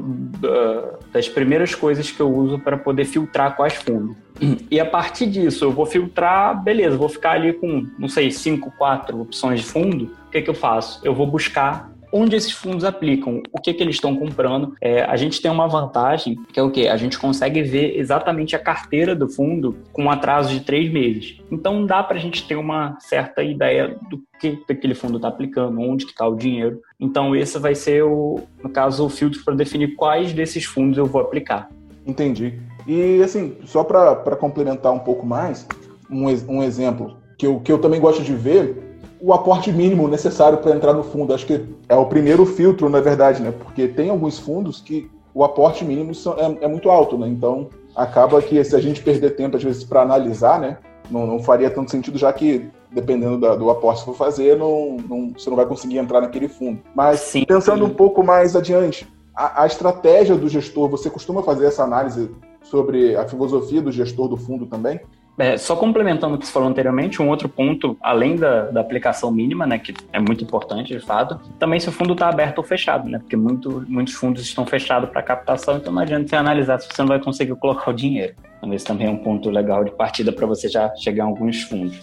das 1.12 1.28
primeiras 1.28 1.74
coisas 1.74 2.10
que 2.10 2.20
eu 2.20 2.32
uso 2.32 2.58
para 2.58 2.76
poder 2.76 3.04
filtrar 3.04 3.56
quais 3.56 3.74
fundos. 3.74 4.16
E 4.70 4.80
a 4.80 4.84
partir 4.84 5.26
disso, 5.26 5.64
eu 5.64 5.70
vou 5.70 5.86
filtrar, 5.86 6.60
beleza, 6.62 6.96
vou 6.96 7.08
ficar 7.08 7.32
ali 7.32 7.52
com, 7.52 7.86
não 7.96 8.08
sei, 8.08 8.32
cinco, 8.32 8.72
quatro 8.76 9.20
opções 9.20 9.60
de 9.60 9.66
fundo. 9.66 10.10
O 10.26 10.30
que, 10.30 10.42
que 10.42 10.50
eu 10.50 10.54
faço? 10.54 11.00
Eu 11.04 11.14
vou 11.14 11.26
buscar 11.26 11.93
onde 12.14 12.37
esses 12.37 12.52
fundos 12.52 12.85
aplicam, 12.85 13.42
o 13.52 13.61
que, 13.61 13.75
que 13.75 13.83
eles 13.83 13.97
estão 13.97 14.14
comprando. 14.14 14.76
É, 14.80 15.02
a 15.02 15.16
gente 15.16 15.42
tem 15.42 15.50
uma 15.50 15.66
vantagem, 15.66 16.37
que 16.52 16.61
é 16.61 16.62
o 16.62 16.71
quê? 16.71 16.87
A 16.87 16.97
gente 16.97 17.18
consegue 17.18 17.61
ver 17.64 17.99
exatamente 17.99 18.54
a 18.54 18.59
carteira 18.61 19.16
do 19.16 19.28
fundo 19.28 19.76
com 19.92 20.04
um 20.04 20.11
atraso 20.11 20.50
de 20.50 20.61
três 20.61 20.92
meses. 20.92 21.40
Então 21.50 21.85
dá 21.85 22.04
para 22.04 22.16
a 22.16 22.21
gente 22.21 22.47
ter 22.47 22.54
uma 22.54 22.97
certa 23.00 23.42
ideia 23.42 23.97
do 24.09 24.23
que 24.38 24.62
aquele 24.71 24.94
fundo 24.94 25.16
está 25.16 25.26
aplicando, 25.26 25.80
onde 25.80 26.04
que 26.04 26.12
está 26.12 26.28
o 26.28 26.37
dinheiro. 26.37 26.80
Então 27.00 27.35
esse 27.35 27.59
vai 27.59 27.75
ser, 27.75 28.04
o, 28.04 28.44
no 28.62 28.71
caso, 28.71 29.04
o 29.04 29.11
filtro 29.11 29.42
para 29.44 29.56
definir 29.56 29.97
quais 29.97 30.33
desses 30.33 30.64
fundos 30.64 30.97
eu 30.97 31.06
vou 31.06 31.21
aplicar. 31.21 31.68
Entendi. 32.06 32.61
E 32.87 33.21
assim, 33.25 33.56
só 33.64 33.83
para 33.83 34.37
complementar 34.37 34.92
um 34.92 35.00
pouco 35.00 35.26
mais, 35.26 35.66
um, 36.09 36.26
um 36.49 36.62
exemplo 36.62 37.16
que 37.37 37.44
eu, 37.44 37.59
que 37.59 37.73
eu 37.73 37.78
também 37.78 38.00
gosto 38.00 38.23
de 38.23 38.35
ver 38.37 38.93
o 39.25 39.33
aporte 39.33 39.73
mínimo 39.73 40.07
necessário 40.07 40.59
para 40.59 40.76
entrar 40.76 40.93
no 40.93 41.02
fundo. 41.02 41.33
Acho 41.33 41.47
que 41.47 41.64
é 41.88 41.97
o 41.97 42.04
primeiro 42.04 42.45
filtro, 42.45 42.90
na 42.90 43.00
verdade, 43.00 43.43
né? 43.43 43.52
Porque 43.52 43.88
tem 43.88 44.11
alguns 44.11 44.38
fundos 44.38 44.83
que 44.83 45.11
o 45.33 45.43
aporte 45.43 45.83
mínimo 45.83 46.12
é, 46.37 46.66
é 46.66 46.69
muito 46.69 46.90
alto, 46.90 47.16
né? 47.16 47.26
Então 47.26 47.71
acaba 47.97 48.43
que 48.43 48.62
se 48.62 48.76
a 48.76 48.81
gente 48.81 49.02
perder 49.02 49.31
tempo, 49.31 49.57
às 49.57 49.62
vezes, 49.62 49.83
para 49.83 50.02
analisar, 50.02 50.61
né? 50.61 50.76
Não, 51.11 51.26
não, 51.26 51.38
faria 51.38 51.71
tanto 51.71 51.90
sentido, 51.90 52.19
já 52.19 52.31
que, 52.35 52.69
dependendo 52.93 53.38
da, 53.38 53.54
do 53.57 53.71
aporte 53.71 54.00
que 54.00 54.04
for 54.04 54.14
fazer, 54.14 54.59
não, 54.59 54.99
não, 55.09 55.33
você 55.33 55.49
não 55.49 55.57
vai 55.57 55.64
conseguir 55.64 55.97
entrar 55.97 56.21
naquele 56.21 56.49
fundo. 56.49 56.81
Mas, 56.95 57.21
sim, 57.21 57.47
pensando 57.47 57.87
sim. 57.87 57.90
um 57.90 57.95
pouco 57.95 58.23
mais 58.23 58.54
adiante, 58.54 59.09
a, 59.35 59.62
a, 59.62 59.66
estratégia 59.66 60.37
do 60.37 60.49
gestor, 60.50 60.88
você 60.88 61.09
costuma 61.09 61.43
fazer 61.43 61.66
essa 61.66 61.83
análise 61.83 62.31
sobre 62.62 63.16
a 63.16 63.26
filosofia 63.26 63.81
do 63.81 63.90
gestor 63.90 64.28
do 64.28 64.37
fundo 64.37 64.66
também? 64.66 65.00
É, 65.37 65.57
só 65.57 65.75
complementando 65.75 66.37
o 66.37 66.38
que 66.38 66.47
você 66.47 66.53
falou 66.53 66.69
anteriormente, 66.69 67.21
um 67.21 67.29
outro 67.29 67.49
ponto, 67.49 67.97
além 68.00 68.37
da, 68.37 68.71
da 68.71 68.81
aplicação 68.81 69.33
mínima, 69.33 69.67
né, 69.67 69.79
que 69.79 69.93
é 70.12 70.21
muito 70.21 70.45
importante 70.45 70.93
de 70.93 71.00
fato, 71.05 71.41
também 71.59 71.81
se 71.81 71.88
o 71.88 71.93
fundo 71.93 72.12
está 72.12 72.29
aberto 72.29 72.59
ou 72.59 72.64
fechado, 72.64 73.09
né, 73.09 73.19
porque 73.19 73.37
muito, 73.37 73.85
muitos 73.88 74.14
fundos 74.14 74.43
estão 74.43 74.64
fechados 74.64 75.11
para 75.11 75.23
captação, 75.23 75.76
então 75.76 75.93
não 75.93 76.03
adianta 76.03 76.29
você 76.29 76.37
analisar 76.37 76.79
se 76.79 76.88
você 76.88 77.03
não 77.03 77.09
vai 77.09 77.19
conseguir 77.19 77.57
colocar 77.57 77.91
o 77.91 77.95
dinheiro. 77.95 78.35
Então, 78.59 78.73
esse 78.73 78.85
também 78.85 79.09
é 79.09 79.11
um 79.11 79.19
ponto 79.19 79.50
legal 79.50 79.85
de 79.85 79.91
partida 79.91 80.33
para 80.33 80.47
você 80.47 80.69
já 80.69 80.95
chegar 80.97 81.25
a 81.25 81.26
alguns 81.26 81.62
fundos. 81.62 82.00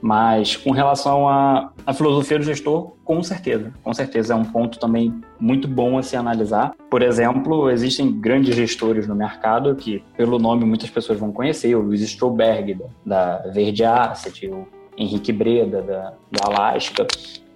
Mas 0.00 0.56
com 0.56 0.70
relação 0.70 1.28
à, 1.28 1.72
à 1.86 1.92
filosofia 1.92 2.38
do 2.38 2.44
gestor, 2.44 2.92
com 3.04 3.22
certeza, 3.22 3.72
com 3.82 3.92
certeza 3.94 4.34
é 4.34 4.36
um 4.36 4.44
ponto 4.44 4.78
também 4.78 5.14
muito 5.40 5.66
bom 5.66 5.98
a 5.98 6.02
se 6.02 6.16
analisar. 6.16 6.74
Por 6.90 7.02
exemplo, 7.02 7.70
existem 7.70 8.12
grandes 8.12 8.54
gestores 8.54 9.06
no 9.06 9.14
mercado 9.14 9.74
que, 9.74 10.02
pelo 10.16 10.38
nome, 10.38 10.64
muitas 10.64 10.90
pessoas 10.90 11.18
vão 11.18 11.32
conhecer, 11.32 11.74
o 11.74 11.80
Luiz 11.80 12.02
Stroberg, 12.02 12.78
da, 13.04 13.38
Verde 13.52 13.84
Asset, 13.84 14.46
o 14.48 14.66
Henrique 14.96 15.32
Breda, 15.32 15.82
da, 15.82 16.14
da 16.30 16.46
Alaska. 16.46 17.06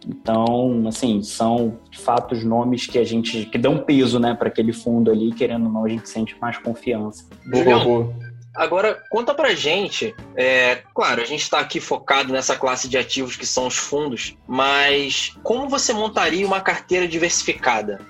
Então, 0.06 0.85
assim, 0.88 1.23
são 1.23 1.76
de 1.90 1.99
fato 1.99 2.32
os 2.32 2.42
nomes 2.42 2.87
que 2.87 2.99
a 2.99 3.04
gente 3.04 3.44
que 3.47 3.59
dão 3.59 3.78
peso, 3.78 4.18
né, 4.18 4.35
para 4.35 4.49
aquele 4.49 4.73
fundo 4.73 5.11
ali, 5.11 5.30
querendo 5.32 5.66
ou 5.66 5.73
não, 5.73 5.85
a 5.85 5.88
gente 5.88 6.09
sente 6.09 6.35
mais 6.40 6.56
confiança. 6.59 7.26
Boa, 7.47 7.85
boa. 7.85 8.29
Agora, 8.54 9.00
conta 9.11 9.33
pra 9.33 9.54
gente, 9.54 10.14
é, 10.37 10.83
claro, 10.95 11.23
a 11.23 11.25
gente 11.25 11.42
está 11.42 11.61
aqui 11.61 11.80
focado 11.80 12.33
nessa 12.33 12.57
classe 12.57 12.88
de 12.88 12.99
ativos 12.99 13.37
que 13.37 13.47
são 13.47 13.66
os 13.66 13.76
fundos, 13.76 14.37
mas 14.47 15.33
como 15.42 15.69
você 15.69 15.92
montaria 15.92 16.47
uma 16.47 16.61
carteira 16.61 17.07
diversificada? 17.07 18.00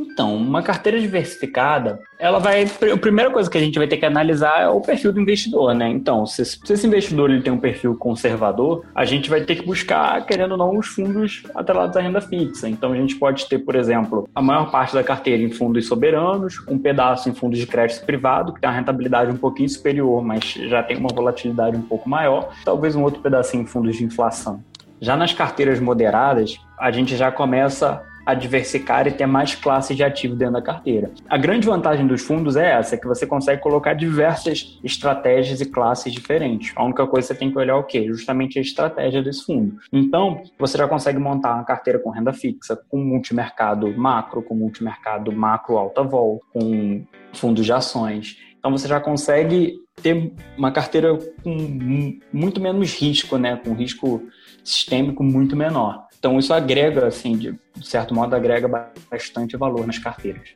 Então, 0.00 0.34
uma 0.34 0.62
carteira 0.62 0.98
diversificada, 0.98 2.00
ela 2.18 2.38
vai. 2.38 2.64
A 2.64 2.96
primeira 2.96 3.30
coisa 3.30 3.50
que 3.50 3.58
a 3.58 3.60
gente 3.60 3.78
vai 3.78 3.86
ter 3.86 3.98
que 3.98 4.06
analisar 4.06 4.62
é 4.62 4.68
o 4.68 4.80
perfil 4.80 5.12
do 5.12 5.20
investidor, 5.20 5.74
né? 5.74 5.88
Então, 5.88 6.24
se, 6.24 6.42
se 6.44 6.72
esse 6.72 6.86
investidor 6.86 7.30
ele 7.30 7.42
tem 7.42 7.52
um 7.52 7.58
perfil 7.58 7.94
conservador, 7.94 8.84
a 8.94 9.04
gente 9.04 9.28
vai 9.28 9.42
ter 9.42 9.56
que 9.56 9.66
buscar, 9.66 10.24
querendo 10.24 10.52
ou 10.52 10.56
não, 10.56 10.78
os 10.78 10.86
fundos 10.86 11.42
atrelados 11.54 11.96
à 11.96 12.00
renda 12.00 12.20
fixa. 12.20 12.68
Então, 12.68 12.92
a 12.92 12.96
gente 12.96 13.16
pode 13.16 13.46
ter, 13.46 13.58
por 13.58 13.74
exemplo, 13.74 14.28
a 14.34 14.40
maior 14.40 14.70
parte 14.70 14.94
da 14.94 15.04
carteira 15.04 15.42
em 15.42 15.50
fundos 15.50 15.86
soberanos, 15.86 16.62
um 16.66 16.78
pedaço 16.78 17.28
em 17.28 17.34
fundos 17.34 17.58
de 17.58 17.66
crédito 17.66 18.04
privado, 18.06 18.54
que 18.54 18.60
tem 18.60 18.70
uma 18.70 18.76
rentabilidade 18.76 19.30
um 19.30 19.36
pouquinho 19.36 19.68
superior, 19.68 20.22
mas 20.24 20.44
já 20.44 20.82
tem 20.82 20.96
uma 20.96 21.10
volatilidade 21.12 21.76
um 21.76 21.82
pouco 21.82 22.08
maior, 22.08 22.50
talvez 22.64 22.96
um 22.96 23.02
outro 23.02 23.20
pedacinho 23.20 23.64
em 23.64 23.66
fundos 23.66 23.96
de 23.96 24.04
inflação. 24.04 24.62
Já 25.00 25.16
nas 25.16 25.32
carteiras 25.32 25.80
moderadas, 25.80 26.58
a 26.78 26.90
gente 26.90 27.16
já 27.16 27.32
começa 27.32 28.02
a 28.30 28.34
diversificar 28.34 29.06
e 29.06 29.10
ter 29.10 29.26
mais 29.26 29.54
classes 29.54 29.96
de 29.96 30.02
ativo 30.02 30.34
dentro 30.34 30.54
da 30.54 30.62
carteira. 30.62 31.10
A 31.28 31.36
grande 31.36 31.66
vantagem 31.66 32.06
dos 32.06 32.22
fundos 32.22 32.56
é 32.56 32.72
essa, 32.72 32.96
que 32.96 33.06
você 33.06 33.26
consegue 33.26 33.60
colocar 33.60 33.94
diversas 33.94 34.78
estratégias 34.82 35.60
e 35.60 35.66
classes 35.66 36.12
diferentes. 36.12 36.72
A 36.76 36.84
única 36.84 37.06
coisa 37.06 37.28
que 37.28 37.34
você 37.34 37.38
tem 37.38 37.50
que 37.50 37.58
olhar 37.58 37.74
é 37.74 37.76
o 37.76 37.84
quê? 37.84 38.06
Justamente 38.06 38.58
a 38.58 38.62
estratégia 38.62 39.22
desse 39.22 39.44
fundo. 39.44 39.76
Então, 39.92 40.42
você 40.58 40.78
já 40.78 40.86
consegue 40.86 41.18
montar 41.18 41.54
uma 41.54 41.64
carteira 41.64 41.98
com 41.98 42.10
renda 42.10 42.32
fixa, 42.32 42.78
com 42.88 42.98
multimercado 42.98 43.88
macro, 43.96 44.42
com 44.42 44.54
multimercado 44.54 45.32
macro 45.32 45.76
alta 45.76 46.02
vol, 46.02 46.40
com 46.52 47.04
fundos 47.32 47.64
de 47.64 47.72
ações. 47.72 48.36
Então 48.58 48.70
você 48.70 48.86
já 48.86 49.00
consegue 49.00 49.78
ter 50.02 50.32
uma 50.56 50.70
carteira 50.70 51.16
com 51.42 52.18
muito 52.32 52.60
menos 52.60 52.94
risco, 52.94 53.38
né? 53.38 53.56
Com 53.56 53.72
risco 53.72 54.22
sistêmico 54.62 55.22
muito 55.22 55.56
menor. 55.56 56.06
Então 56.20 56.38
isso 56.38 56.52
agrega, 56.52 57.06
assim, 57.06 57.34
de 57.34 57.58
certo 57.82 58.14
modo, 58.14 58.36
agrega 58.36 58.68
bastante 59.10 59.56
valor 59.56 59.86
nas 59.86 59.98
carteiras. 59.98 60.50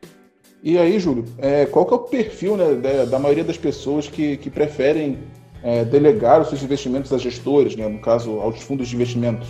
E 0.62 0.78
aí, 0.78 0.98
Júlio, 1.00 1.24
é, 1.38 1.64
qual 1.64 1.86
que 1.86 1.94
é 1.94 1.96
o 1.96 2.00
perfil 2.00 2.56
né, 2.56 2.74
da, 2.74 3.04
da 3.06 3.18
maioria 3.18 3.44
das 3.44 3.56
pessoas 3.56 4.06
que, 4.06 4.36
que 4.36 4.50
preferem 4.50 5.18
é, 5.62 5.82
delegar 5.82 6.42
os 6.42 6.48
seus 6.48 6.62
investimentos 6.62 7.12
a 7.14 7.18
gestores, 7.18 7.74
né, 7.76 7.88
no 7.88 7.98
caso, 7.98 8.38
aos 8.40 8.60
fundos 8.62 8.88
de 8.88 8.94
investimentos? 8.94 9.48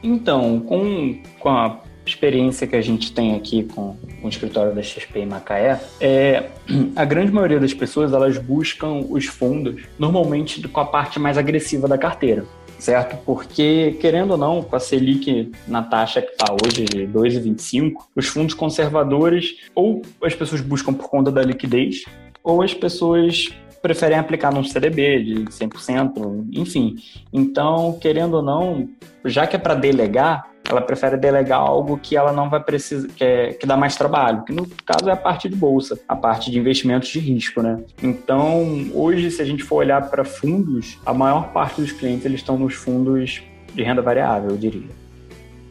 Então, 0.00 0.60
com, 0.60 1.20
com 1.40 1.48
a 1.48 1.80
experiência 2.06 2.66
que 2.66 2.76
a 2.76 2.80
gente 2.80 3.12
tem 3.12 3.34
aqui 3.34 3.64
com 3.64 3.96
o 4.22 4.28
escritório 4.28 4.72
da 4.72 4.82
XP 4.82 5.20
em 5.20 5.26
Macaé, 5.26 5.80
é, 6.00 6.50
a 6.94 7.04
grande 7.04 7.32
maioria 7.32 7.58
das 7.58 7.74
pessoas 7.74 8.12
elas 8.12 8.38
buscam 8.38 9.04
os 9.08 9.26
fundos 9.26 9.82
normalmente 9.98 10.68
com 10.68 10.80
a 10.80 10.86
parte 10.86 11.18
mais 11.18 11.36
agressiva 11.36 11.88
da 11.88 11.98
carteira 11.98 12.44
certo? 12.82 13.16
Porque, 13.24 13.96
querendo 14.00 14.32
ou 14.32 14.36
não, 14.36 14.60
com 14.60 14.74
a 14.74 14.80
Selic 14.80 15.52
na 15.68 15.84
taxa 15.84 16.20
que 16.20 16.32
está 16.32 16.46
hoje 16.52 16.84
de 16.84 17.06
2,25, 17.06 17.92
os 18.16 18.26
fundos 18.26 18.54
conservadores, 18.54 19.54
ou 19.72 20.02
as 20.20 20.34
pessoas 20.34 20.60
buscam 20.60 20.92
por 20.92 21.08
conta 21.08 21.30
da 21.30 21.42
liquidez, 21.42 22.04
ou 22.42 22.60
as 22.60 22.74
pessoas 22.74 23.50
preferem 23.82 24.16
aplicar 24.16 24.52
num 24.52 24.62
CDB 24.62 25.22
de 25.22 25.34
100%, 25.46 26.46
enfim. 26.52 26.94
Então, 27.32 27.98
querendo 28.00 28.34
ou 28.34 28.42
não, 28.42 28.88
já 29.24 29.46
que 29.46 29.56
é 29.56 29.58
para 29.58 29.74
delegar, 29.74 30.46
ela 30.68 30.80
prefere 30.80 31.16
delegar 31.16 31.58
algo 31.58 31.98
que 31.98 32.16
ela 32.16 32.32
não 32.32 32.48
vai 32.48 32.62
precisar, 32.62 33.08
que, 33.08 33.24
é, 33.24 33.52
que 33.52 33.66
dá 33.66 33.76
mais 33.76 33.96
trabalho, 33.96 34.44
que 34.44 34.52
no 34.52 34.66
caso 34.86 35.08
é 35.08 35.12
a 35.12 35.16
parte 35.16 35.48
de 35.48 35.56
bolsa, 35.56 36.00
a 36.08 36.14
parte 36.14 36.50
de 36.50 36.58
investimentos 36.58 37.08
de 37.08 37.18
risco, 37.18 37.60
né? 37.60 37.82
Então, 38.02 38.88
hoje, 38.94 39.30
se 39.30 39.42
a 39.42 39.44
gente 39.44 39.64
for 39.64 39.76
olhar 39.76 40.08
para 40.08 40.24
fundos, 40.24 40.98
a 41.04 41.12
maior 41.12 41.52
parte 41.52 41.80
dos 41.80 41.90
clientes 41.92 42.24
eles 42.24 42.40
estão 42.40 42.56
nos 42.56 42.74
fundos 42.74 43.42
de 43.74 43.82
renda 43.82 44.00
variável, 44.00 44.50
eu 44.50 44.56
diria. 44.56 44.88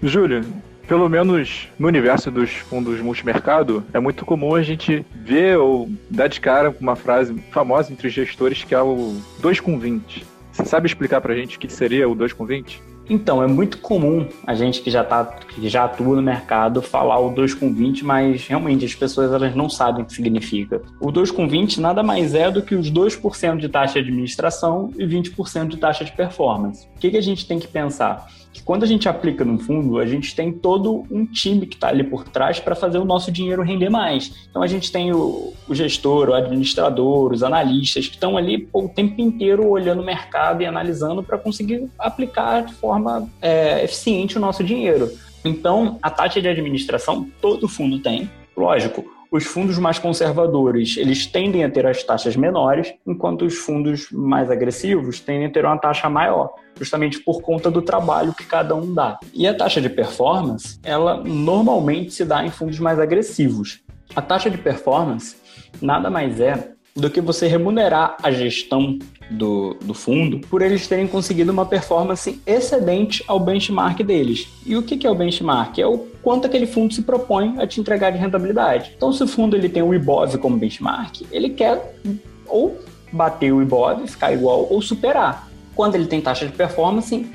Júlio, 0.03 0.44
pelo 0.91 1.07
menos 1.07 1.69
no 1.79 1.88
universo 1.88 2.29
dos 2.29 2.51
fundos 2.51 3.00
multimercado, 3.00 3.81
é 3.93 4.00
muito 4.01 4.25
comum 4.25 4.55
a 4.55 4.62
gente 4.62 5.05
ver 5.15 5.57
ou 5.57 5.89
dar 6.10 6.27
de 6.27 6.41
cara 6.41 6.69
com 6.69 6.81
uma 6.81 6.98
frase 6.98 7.33
famosa 7.50 7.93
entre 7.93 8.10
os 8.10 8.13
gestores 8.13 8.65
que 8.65 8.75
é 8.75 8.81
o 8.81 9.15
2 9.39 9.62
com 9.62 9.79
20. 9.79 10.27
Você 10.51 10.65
sabe 10.65 10.88
explicar 10.88 11.21
pra 11.21 11.33
gente 11.33 11.55
o 11.55 11.60
que 11.62 11.71
seria 11.71 12.10
o 12.10 12.13
2 12.13 12.33
com 12.33 12.45
20? 12.45 12.83
Então, 13.10 13.41
é 13.41 13.48
muito 13.48 13.77
comum 13.77 14.27
a 14.45 14.53
gente 14.53 14.81
que 14.81 14.91
já, 14.91 15.01
tá, 15.01 15.24
que 15.24 15.69
já 15.69 15.86
atua 15.86 16.17
no 16.17 16.21
mercado 16.21 16.81
falar 16.81 17.19
o 17.19 17.29
2 17.29 17.53
com 17.53 17.74
20, 17.74 18.03
mas 18.03 18.45
realmente 18.45 18.83
as 18.83 18.93
pessoas 18.93 19.31
elas 19.31 19.55
não 19.55 19.69
sabem 19.69 20.03
o 20.03 20.05
que 20.05 20.13
significa. 20.13 20.81
O 21.00 21.10
2 21.10 21.31
com 21.31 21.48
20 21.48 21.79
nada 21.79 22.03
mais 22.03 22.36
é 22.36 22.51
do 22.51 22.62
que 22.62 22.75
os 22.75 22.91
2% 22.91 23.57
de 23.60 23.69
taxa 23.69 23.93
de 23.93 24.10
administração 24.10 24.91
e 24.98 25.05
20% 25.05 25.69
de 25.69 25.77
taxa 25.77 26.03
de 26.03 26.12
performance. 26.12 26.86
O 26.98 27.00
que, 27.00 27.12
que 27.12 27.17
a 27.17 27.21
gente 27.21 27.48
tem 27.48 27.60
que 27.60 27.67
pensar? 27.67 28.27
Que 28.53 28.62
quando 28.62 28.84
a 28.84 28.88
gente 28.88 29.08
aplica 29.08 29.46
num 29.46 29.58
fundo, 29.58 30.00
a 30.00 30.05
gente 30.05 30.36
tem 30.36 30.51
todo 30.51 31.05
um 31.10 31.25
time 31.25 31.65
que 31.65 31.75
está 31.75 31.88
ali 31.88 32.03
por 32.03 32.24
trás 32.27 32.60
para 32.60 32.75
fazer 32.75 32.98
o 32.98 33.05
nosso 33.05 33.31
dinheiro 33.31 33.63
render 33.63 33.89
mais. 33.89 34.48
Então 34.50 34.62
a 34.62 34.67
gente 34.67 34.91
tem 34.91 35.13
o, 35.13 35.53
o 35.67 35.75
gestor, 35.75 36.29
o 36.29 36.34
administrador, 36.34 37.31
os 37.31 37.43
analistas 37.43 38.08
que 38.08 38.15
estão 38.15 38.38
ali 38.38 38.58
pô, 38.58 38.86
o 38.86 38.89
tempo 38.89 39.22
inteiro 39.22 39.67
olhando 39.67 40.01
o 40.01 40.05
mercado 40.05 40.62
e 40.62 40.65
analisando 40.65 41.24
para 41.24 41.38
conseguir 41.38 41.89
aplicar 41.98 42.65
de 42.65 42.74
forma 42.74 43.29
é, 43.41 43.84
eficiente 43.84 44.38
o 44.38 44.41
nosso 44.41 44.63
dinheiro. 44.63 45.10
Então 45.46 45.98
a 46.01 46.10
taxa 46.10 46.41
de 46.41 46.48
administração 46.48 47.27
todo 47.41 47.67
fundo 47.67 48.00
tem, 48.00 48.29
lógico 48.55 49.21
os 49.31 49.45
fundos 49.45 49.79
mais 49.79 49.97
conservadores, 49.97 50.97
eles 50.97 51.25
tendem 51.25 51.63
a 51.63 51.69
ter 51.71 51.85
as 51.88 52.03
taxas 52.03 52.35
menores, 52.35 52.93
enquanto 53.07 53.45
os 53.45 53.55
fundos 53.55 54.11
mais 54.11 54.51
agressivos 54.51 55.21
tendem 55.21 55.45
a 55.45 55.50
ter 55.50 55.63
uma 55.63 55.77
taxa 55.77 56.09
maior, 56.09 56.53
justamente 56.77 57.17
por 57.19 57.41
conta 57.41 57.71
do 57.71 57.81
trabalho 57.81 58.33
que 58.33 58.45
cada 58.45 58.75
um 58.75 58.93
dá. 58.93 59.17
E 59.33 59.47
a 59.47 59.55
taxa 59.55 59.79
de 59.79 59.89
performance, 59.89 60.77
ela 60.83 61.23
normalmente 61.23 62.13
se 62.13 62.25
dá 62.25 62.45
em 62.45 62.51
fundos 62.51 62.77
mais 62.77 63.00
agressivos. 63.00 63.81
A 64.13 64.21
taxa 64.21 64.50
de 64.50 64.57
performance 64.57 65.38
nada 65.81 66.09
mais 66.09 66.41
é 66.41 66.73
do 66.95 67.10
que 67.10 67.21
você 67.21 67.48
remunerar 67.48 68.17
a 68.21 68.31
gestão 68.31 69.00
do, 69.29 69.75
do 69.81 69.94
fundo 69.94 70.39
por 70.48 70.61
eles 70.61 70.87
terem 70.87 71.07
conseguido 71.07 71.51
uma 71.51 71.66
performance 71.66 72.42
excedente 72.46 73.24
ao 73.27 73.39
benchmark 73.39 74.01
deles. 74.03 74.48
E 74.66 74.75
o 74.75 74.83
que, 74.83 74.98
que 74.98 75.07
é 75.07 75.09
o 75.09 75.16
benchmark? 75.16 75.79
É 75.79 75.87
o 75.87 76.00
quanto 76.22 76.48
aquele 76.48 76.68
fundo 76.68 76.94
se 76.94 77.01
propõe 77.01 77.55
a 77.57 77.66
te 77.66 77.79
entregar 77.79 78.11
de 78.11 78.18
rentabilidade. 78.18 78.94
Então, 78.96 79.13
se 79.13 79.24
o 79.24 79.27
fundo 79.27 79.55
ele 79.55 79.70
tem 79.70 79.81
o 79.81 79.94
IBOV 79.94 80.37
como 80.37 80.57
benchmark, 80.57 81.22
ele 81.31 81.50
quer 81.50 81.98
ou 82.46 82.77
bater 83.11 83.53
o 83.53 83.61
IBOV, 83.61 84.07
ficar 84.07 84.33
igual, 84.33 84.68
ou 84.70 84.81
superar. 84.81 85.50
Quando 85.75 85.96
ele 85.96 86.05
tem 86.05 86.20
taxa 86.20 86.46
de 86.46 86.51
performance, 86.51 87.25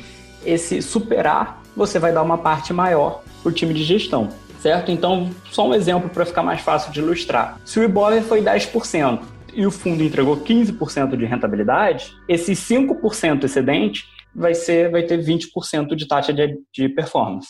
esse 0.44 0.82
superar, 0.82 1.62
você 1.74 1.98
vai 1.98 2.12
dar 2.12 2.22
uma 2.22 2.38
parte 2.38 2.72
maior 2.72 3.22
para 3.42 3.50
o 3.50 3.52
time 3.52 3.72
de 3.72 3.82
gestão 3.82 4.28
certo? 4.58 4.90
Então, 4.90 5.30
só 5.52 5.68
um 5.68 5.74
exemplo 5.74 6.10
para 6.10 6.26
ficar 6.26 6.42
mais 6.42 6.60
fácil 6.60 6.90
de 6.90 6.98
ilustrar. 6.98 7.60
Se 7.64 7.78
o 7.78 7.84
IBOV 7.84 8.22
foi 8.22 8.42
10%, 8.42 9.20
e 9.56 9.66
o 9.66 9.70
fundo 9.70 10.04
entregou 10.04 10.36
15% 10.36 11.16
de 11.16 11.24
rentabilidade, 11.24 12.14
esse 12.28 12.52
5% 12.52 13.44
excedente 13.44 14.04
vai 14.34 14.54
ser 14.54 14.90
vai 14.90 15.02
ter 15.02 15.18
20% 15.18 15.94
de 15.96 16.06
taxa 16.06 16.32
de, 16.32 16.58
de 16.72 16.88
performance. 16.90 17.48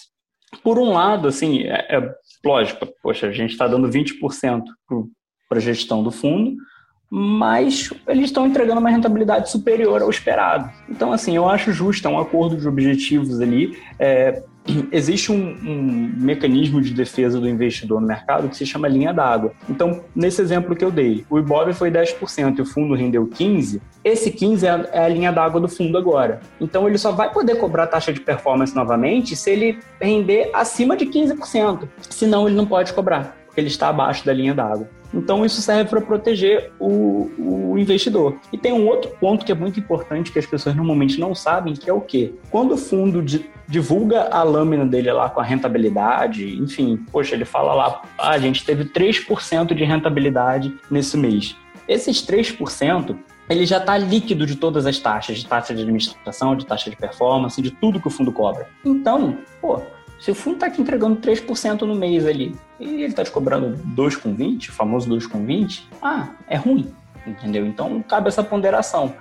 Por 0.62 0.78
um 0.78 0.92
lado, 0.92 1.26
assim, 1.26 1.64
é, 1.64 1.96
é 1.96 2.14
lógico, 2.44 2.86
poxa, 3.02 3.26
a 3.26 3.32
gente 3.32 3.50
está 3.50 3.66
dando 3.66 3.88
20% 3.88 4.62
para 5.48 5.58
a 5.58 5.60
gestão 5.60 6.02
do 6.02 6.12
fundo, 6.12 6.56
mas 7.10 7.92
eles 8.06 8.26
estão 8.26 8.46
entregando 8.46 8.80
uma 8.80 8.90
rentabilidade 8.90 9.50
superior 9.50 10.02
ao 10.02 10.10
esperado. 10.10 10.70
Então, 10.88 11.12
assim, 11.12 11.36
eu 11.36 11.48
acho 11.48 11.72
justo, 11.72 12.06
é 12.06 12.10
um 12.10 12.18
acordo 12.18 12.56
de 12.56 12.66
objetivos 12.66 13.40
ali. 13.40 13.76
É, 13.98 14.42
existe 14.92 15.32
um, 15.32 15.36
um, 15.36 16.12
mecanismo 16.16 16.80
de 16.80 16.92
defesa 16.92 17.40
do 17.40 17.48
investidor 17.48 18.00
no 18.00 18.06
mercado 18.06 18.48
que 18.48 18.56
se 18.56 18.66
chama 18.66 18.88
linha 18.88 19.12
d'água. 19.12 19.52
Então, 19.68 20.04
nesse 20.14 20.40
exemplo 20.40 20.74
que 20.74 20.84
eu 20.84 20.90
dei, 20.90 21.24
o 21.30 21.38
Ibov 21.38 21.72
foi 21.72 21.90
10% 21.90 22.58
e 22.58 22.62
o 22.62 22.66
fundo 22.66 22.94
rendeu 22.94 23.26
15%, 23.26 23.80
esse 24.04 24.30
15% 24.30 24.62
é 24.62 24.68
a, 24.68 24.88
é 24.92 25.04
a 25.04 25.08
linha 25.08 25.32
d'água 25.32 25.60
do 25.60 25.68
fundo 25.68 25.98
agora. 25.98 26.40
Então, 26.60 26.88
ele 26.88 26.98
só 26.98 27.12
vai 27.12 27.32
poder 27.32 27.56
cobrar 27.56 27.86
taxa 27.86 28.12
de 28.12 28.20
performance 28.20 28.74
novamente 28.74 29.34
se 29.34 29.50
ele 29.50 29.78
render 30.00 30.50
acima 30.52 30.96
de 30.96 31.06
15%. 31.06 31.88
Senão, 32.08 32.46
ele 32.46 32.56
não 32.56 32.66
pode 32.66 32.92
cobrar, 32.92 33.36
porque 33.46 33.60
ele 33.60 33.68
está 33.68 33.88
abaixo 33.88 34.24
da 34.24 34.32
linha 34.32 34.54
d'água. 34.54 34.88
Então, 35.12 35.44
isso 35.44 35.60
serve 35.62 35.88
para 35.88 36.00
proteger 36.00 36.72
o, 36.78 37.30
o, 37.38 37.78
investidor. 37.78 38.36
E 38.52 38.58
tem 38.58 38.72
um 38.72 38.86
outro 38.86 39.10
ponto 39.20 39.44
que 39.44 39.52
é 39.52 39.54
muito 39.54 39.78
importante 39.78 40.32
que 40.32 40.38
as 40.38 40.46
pessoas 40.46 40.74
normalmente 40.74 41.18
não 41.18 41.34
sabem, 41.34 41.74
que 41.74 41.88
é 41.88 41.92
o 41.92 42.00
quê? 42.00 42.34
Quando 42.50 42.72
o 42.72 42.76
fundo 42.76 43.22
de, 43.22 43.48
divulga 43.68 44.28
a 44.30 44.42
lâmina 44.42 44.84
dele 44.84 45.12
lá 45.12 45.30
com 45.30 45.40
a 45.40 45.44
rentabilidade, 45.44 46.58
enfim, 46.58 46.96
poxa, 47.10 47.34
ele 47.34 47.44
fala 47.44 47.74
lá, 47.74 48.02
ah, 48.18 48.30
a 48.30 48.38
gente 48.38 48.64
teve 48.64 48.84
3% 48.84 49.74
de 49.74 49.84
rentabilidade 49.84 50.74
nesse 50.90 51.16
mês. 51.16 51.56
Esses 51.88 52.24
3% 52.26 53.16
ele 53.48 53.64
já 53.64 53.78
está 53.78 53.96
líquido 53.96 54.44
de 54.44 54.56
todas 54.56 54.86
as 54.86 54.98
taxas, 54.98 55.38
de 55.38 55.46
taxa 55.46 55.72
de 55.74 55.82
administração, 55.82 56.56
de 56.56 56.66
taxa 56.66 56.90
de 56.90 56.96
performance, 56.96 57.62
de 57.62 57.70
tudo 57.70 58.00
que 58.00 58.08
o 58.08 58.10
fundo 58.10 58.32
cobra. 58.32 58.68
Então, 58.84 59.38
pô, 59.60 59.80
se 60.18 60.30
o 60.30 60.34
fundo 60.34 60.56
está 60.56 60.70
te 60.70 60.80
entregando 60.80 61.20
3% 61.20 61.82
no 61.82 61.94
mês 61.94 62.26
ali 62.26 62.54
e 62.80 62.86
ele 62.86 63.04
está 63.04 63.22
te 63.24 63.30
cobrando 63.30 63.76
2,20, 63.94 64.68
o 64.68 64.72
famoso 64.72 65.08
2,20, 65.10 65.84
ah, 66.02 66.28
é 66.48 66.56
ruim, 66.56 66.92
entendeu? 67.26 67.66
Então 67.66 68.02
cabe 68.02 68.28
essa 68.28 68.42
ponderação. 68.42 69.14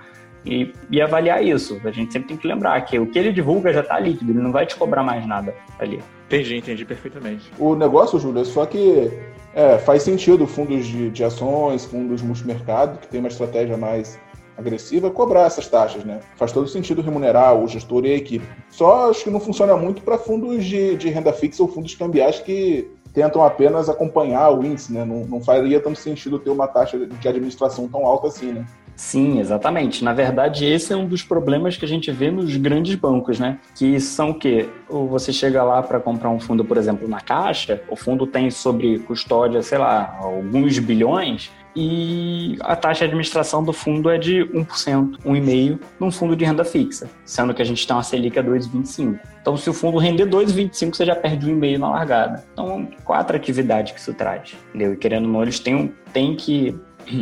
E, 0.44 0.72
e, 0.88 1.02
avaliar 1.02 1.44
isso. 1.44 1.80
A 1.84 1.90
gente 1.90 2.12
sempre 2.12 2.28
tem 2.28 2.36
que 2.36 2.46
lembrar 2.46 2.80
que 2.82 2.96
o 3.00 3.06
que 3.08 3.18
ele 3.18 3.32
divulga 3.32 3.72
já 3.72 3.80
está 3.80 3.98
líquido, 3.98 4.30
ele 4.30 4.38
não 4.38 4.52
vai 4.52 4.64
te 4.64 4.76
cobrar 4.76 5.02
mais 5.02 5.26
nada 5.26 5.52
ali. 5.76 6.00
Entendi, 6.26 6.58
entendi 6.58 6.84
perfeitamente. 6.84 7.50
O 7.58 7.74
negócio, 7.74 8.16
Júlio, 8.20 8.42
é 8.42 8.44
só 8.44 8.64
que 8.64 9.10
é, 9.52 9.76
faz 9.78 10.02
sentido 10.02 10.46
fundos 10.46 10.86
de, 10.86 11.10
de 11.10 11.24
ações, 11.24 11.84
fundos 11.84 12.22
multimercado, 12.22 12.98
que 12.98 13.08
tem 13.08 13.18
uma 13.18 13.28
estratégia 13.28 13.76
mais 13.76 14.20
agressiva 14.56 15.10
cobrar 15.10 15.42
essas 15.42 15.68
taxas, 15.68 16.04
né? 16.04 16.20
Faz 16.36 16.52
todo 16.52 16.68
sentido 16.68 17.02
remunerar 17.02 17.54
o 17.54 17.68
gestor 17.68 18.04
e 18.04 18.12
a 18.12 18.16
equipe. 18.16 18.46
Só 18.70 19.10
acho 19.10 19.24
que 19.24 19.30
não 19.30 19.40
funciona 19.40 19.76
muito 19.76 20.02
para 20.02 20.18
fundos 20.18 20.64
de, 20.64 20.96
de, 20.96 21.08
renda 21.08 21.32
fixa 21.32 21.62
ou 21.62 21.68
fundos 21.68 21.94
cambiais 21.94 22.40
que 22.40 22.90
tentam 23.12 23.42
apenas 23.44 23.88
acompanhar 23.88 24.50
o 24.50 24.64
índice, 24.64 24.92
né? 24.92 25.04
Não, 25.04 25.24
não 25.26 25.40
faria 25.40 25.80
tanto 25.80 25.98
sentido 25.98 26.38
ter 26.38 26.50
uma 26.50 26.66
taxa 26.66 26.98
de 26.98 27.28
administração 27.28 27.88
tão 27.88 28.06
alta 28.06 28.28
assim, 28.28 28.52
né? 28.52 28.66
Sim, 28.96 29.40
exatamente. 29.40 30.02
Na 30.02 30.14
verdade, 30.14 30.64
esse 30.64 30.90
é 30.90 30.96
um 30.96 31.06
dos 31.06 31.22
problemas 31.22 31.76
que 31.76 31.84
a 31.84 31.88
gente 31.88 32.10
vê 32.10 32.30
nos 32.30 32.56
grandes 32.56 32.94
bancos, 32.94 33.38
né? 33.38 33.58
Que 33.74 34.00
são 34.00 34.30
o 34.30 34.34
quê? 34.34 34.68
Você 34.88 35.34
chega 35.34 35.62
lá 35.62 35.82
para 35.82 36.00
comprar 36.00 36.30
um 36.30 36.40
fundo, 36.40 36.64
por 36.64 36.78
exemplo, 36.78 37.06
na 37.06 37.20
Caixa, 37.20 37.82
o 37.90 37.96
fundo 37.96 38.26
tem 38.26 38.50
sobre 38.50 38.98
custódia, 39.00 39.62
sei 39.62 39.76
lá, 39.76 40.18
alguns 40.18 40.78
bilhões, 40.78 41.50
e 41.76 42.56
a 42.60 42.74
taxa 42.74 43.00
de 43.00 43.04
administração 43.04 43.62
do 43.62 43.72
fundo 43.72 44.08
é 44.08 44.16
de 44.16 44.40
1%, 44.46 45.18
1,5% 45.24 45.78
num 46.00 46.10
fundo 46.10 46.34
de 46.34 46.42
renda 46.42 46.64
fixa, 46.64 47.08
sendo 47.22 47.52
que 47.52 47.60
a 47.60 47.64
gente 47.64 47.86
tem 47.86 47.94
uma 47.94 48.02
Selic 48.02 48.38
a 48.38 48.42
2,25%. 48.42 49.20
Então, 49.42 49.56
se 49.58 49.68
o 49.68 49.74
fundo 49.74 49.98
render 49.98 50.26
2,25%, 50.26 50.96
você 50.96 51.04
já 51.04 51.14
perde 51.14 51.46
1,5% 51.50 51.78
na 51.78 51.90
largada. 51.90 52.44
Então, 52.52 52.88
quatro 53.04 53.36
atividades 53.36 53.92
que 53.92 54.00
isso 54.00 54.14
traz, 54.14 54.56
entendeu? 54.70 54.94
E 54.94 54.96
querendo 54.96 55.26
ou 55.26 55.32
não, 55.32 55.42
eles 55.42 55.60
têm, 55.60 55.92
têm 56.12 56.34
que 56.34 56.74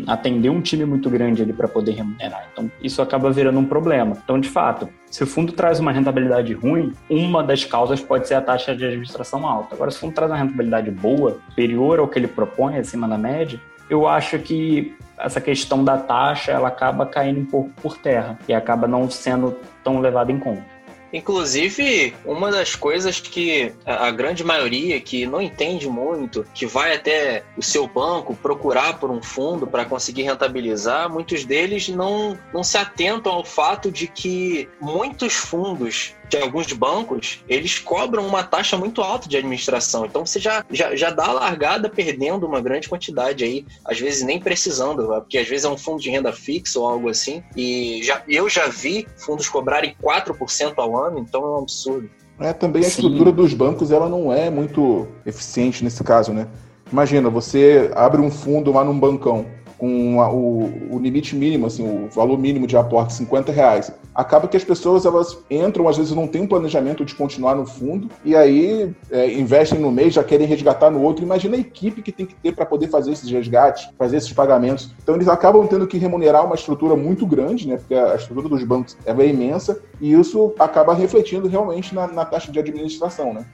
atender 0.07 0.49
um 0.49 0.61
time 0.61 0.85
muito 0.85 1.11
grande 1.11 1.43
ali 1.43 1.53
para 1.53 1.69
poder 1.69 1.93
remunerar. 1.93 2.49
Então, 2.53 2.71
isso 2.83 3.03
acaba 3.03 3.31
virando 3.31 3.59
um 3.59 3.65
problema. 3.65 4.17
Então, 4.25 4.39
de 4.39 4.49
fato, 4.49 4.89
se 5.11 5.23
o 5.23 5.27
fundo 5.27 5.53
traz 5.53 5.81
uma 5.81 5.93
rentabilidade 5.93 6.53
ruim, 6.55 6.93
uma 7.11 7.43
das 7.43 7.65
causas 7.65 8.01
pode 8.01 8.27
ser 8.29 8.35
a 8.35 8.41
taxa 8.41 8.75
de 8.75 8.85
administração 8.85 9.47
alta. 9.47 9.75
Agora, 9.75 9.91
se 9.91 9.97
o 9.97 10.01
fundo 10.01 10.15
traz 10.15 10.31
uma 10.31 10.39
rentabilidade 10.39 10.91
boa, 10.91 11.39
superior 11.51 11.99
ao 11.99 12.09
que 12.09 12.19
ele 12.19 12.29
propõe, 12.29 12.79
acima 12.79 13.07
da 13.09 13.19
média, 13.19 13.61
eu 13.89 14.07
acho 14.09 14.39
que 14.39 14.97
essa 15.19 15.41
questão 15.41 15.85
da 15.85 15.97
taxa 15.97 16.53
ela 16.53 16.69
acaba 16.69 17.07
caindo 17.07 17.41
um 17.41 17.47
pouco 17.47 17.71
por 17.81 17.97
terra 17.97 18.39
e 18.49 18.55
acaba 18.55 18.87
não 18.87 19.11
sendo 19.11 19.57
tão 19.83 20.01
levada 20.01 20.33
em 20.33 20.39
conta. 20.39 20.75
Inclusive, 21.15 22.13
uma 22.25 22.51
das 22.51 22.75
coisas 22.75 23.21
que 23.21 23.73
a 23.87 24.11
grande 24.11 24.43
maioria 24.43 25.01
que 25.01 25.25
não 25.27 25.41
entende 25.41 25.89
muito, 25.89 26.45
que 26.53 26.67
vai 26.67 26.97
até 26.97 27.45
o 27.57 27.63
seu 27.63 27.87
banco 27.87 28.35
procurar 28.35 28.99
por 28.99 29.13
um 29.13 29.23
fundo 29.23 29.65
para 29.65 29.85
conseguir 29.85 30.23
rentabilizar, 30.23 31.09
muitos 31.09 31.45
deles 31.45 31.89
não, 31.89 32.37
não 32.53 32.65
se 32.65 32.77
atentam 32.77 33.33
ao 33.33 33.45
fato 33.45 33.93
de 33.93 34.09
que 34.09 34.69
muitos 34.81 35.35
fundos 35.35 36.17
de 36.39 36.43
alguns 36.43 36.73
bancos, 36.73 37.41
eles 37.49 37.79
cobram 37.79 38.27
uma 38.27 38.43
taxa 38.43 38.77
muito 38.77 39.01
alta 39.03 39.29
de 39.29 39.37
administração. 39.37 40.05
Então 40.05 40.25
você 40.25 40.39
já, 40.39 40.65
já, 40.71 40.95
já 40.97 41.11
dá 41.11 41.27
a 41.27 41.33
largada 41.33 41.89
perdendo 41.89 42.47
uma 42.47 42.61
grande 42.61 42.89
quantidade 42.89 43.45
aí, 43.45 43.67
às 43.85 43.99
vezes 43.99 44.23
nem 44.23 44.41
precisando, 44.41 45.07
porque 45.07 45.39
às 45.39 45.49
vezes 45.49 45.65
é 45.65 45.69
um 45.69 45.79
fundo 45.79 46.01
de 46.01 46.11
renda 46.11 46.33
fixa 46.33 46.79
ou 46.79 46.87
algo 46.87 47.09
assim. 47.09 47.43
E 47.57 48.01
já, 48.03 48.23
eu 48.29 48.49
já 48.49 48.67
vi 48.69 49.07
fundos 49.17 49.49
cobrarem 49.49 49.95
4% 50.03 50.75
ao 50.77 50.97
ano, 50.97 51.19
então 51.19 51.43
é 51.43 51.51
um 51.51 51.59
absurdo. 51.59 52.11
É, 52.41 52.53
também 52.53 52.83
a 52.83 52.85
Sim. 52.85 52.91
estrutura 52.91 53.31
dos 53.31 53.55
bancos 53.55 53.93
ela 53.93 54.09
não 54.09 54.33
é 54.33 54.51
muito 54.51 55.07
eficiente 55.25 55.85
nesse 55.85 56.03
caso, 56.03 56.33
né? 56.33 56.49
Imagina, 56.93 57.31
você 57.31 57.91
abre 57.95 58.21
um 58.21 58.31
fundo 58.31 58.73
lá 58.73 58.85
num 58.85 58.99
bancão 58.99 59.47
com 59.79 60.21
a, 60.21 60.31
o, 60.31 60.71
o, 60.91 60.99
limite 60.99 61.35
mínimo, 61.35 61.67
assim, 61.67 61.87
o 61.87 62.09
valor 62.09 62.39
mínimo 62.39 62.67
de 62.67 62.77
aporte, 62.77 63.13
50 63.15 63.53
reais. 63.53 63.93
Acaba 64.15 64.47
que 64.47 64.57
as 64.57 64.65
pessoas 64.65 65.05
elas 65.05 65.39
entram, 65.51 65.89
às 65.89 65.97
vezes 65.97 66.13
não 66.13 66.29
tem 66.29 66.43
um 66.43 66.47
planejamento 66.47 67.05
de 67.05 67.15
continuar 67.15 67.55
no 67.55 67.67
fundo, 67.67 68.09
e 68.25 68.37
aí 68.37 68.95
é, 69.11 69.33
investem 69.33 69.79
no 69.79 69.91
mês, 69.91 70.15
já 70.15 70.23
querem 70.23 70.47
resgatar 70.47 70.91
no 70.91 71.03
outro. 71.03 71.25
Imagina 71.25 71.57
a 71.57 71.61
equipe 71.61 72.03
que 72.03 72.13
tem 72.13 72.27
que 72.27 72.35
ter 72.35 72.53
para 72.53 72.65
poder 72.65 72.89
fazer 72.89 73.13
esses 73.13 73.31
resgates, 73.31 73.89
fazer 73.99 74.19
esses 74.19 74.33
pagamentos. 74.33 74.93
Então 75.03 75.17
eles 75.17 75.29
acabam 75.29 75.67
tendo 75.67 75.87
que 75.87 75.99
remunerar 75.99 76.45
uma 76.45 76.55
estrutura 76.55 76.95
muito 76.95 77.27
grande, 77.27 77.67
né? 77.67 77.77
Porque 77.77 77.95
a 77.95 78.15
estrutura 78.15 78.49
dos 78.49 78.63
bancos 78.63 78.97
é 79.05 79.27
imensa, 79.27 79.81
e 80.01 80.13
isso 80.13 80.55
acaba 80.59 80.95
refletindo 80.95 81.49
realmente 81.49 81.95
na, 81.95 82.07
na 82.07 82.25
taxa 82.25 82.53
de 82.53 82.59
administração, 82.59 83.33
né? 83.35 83.45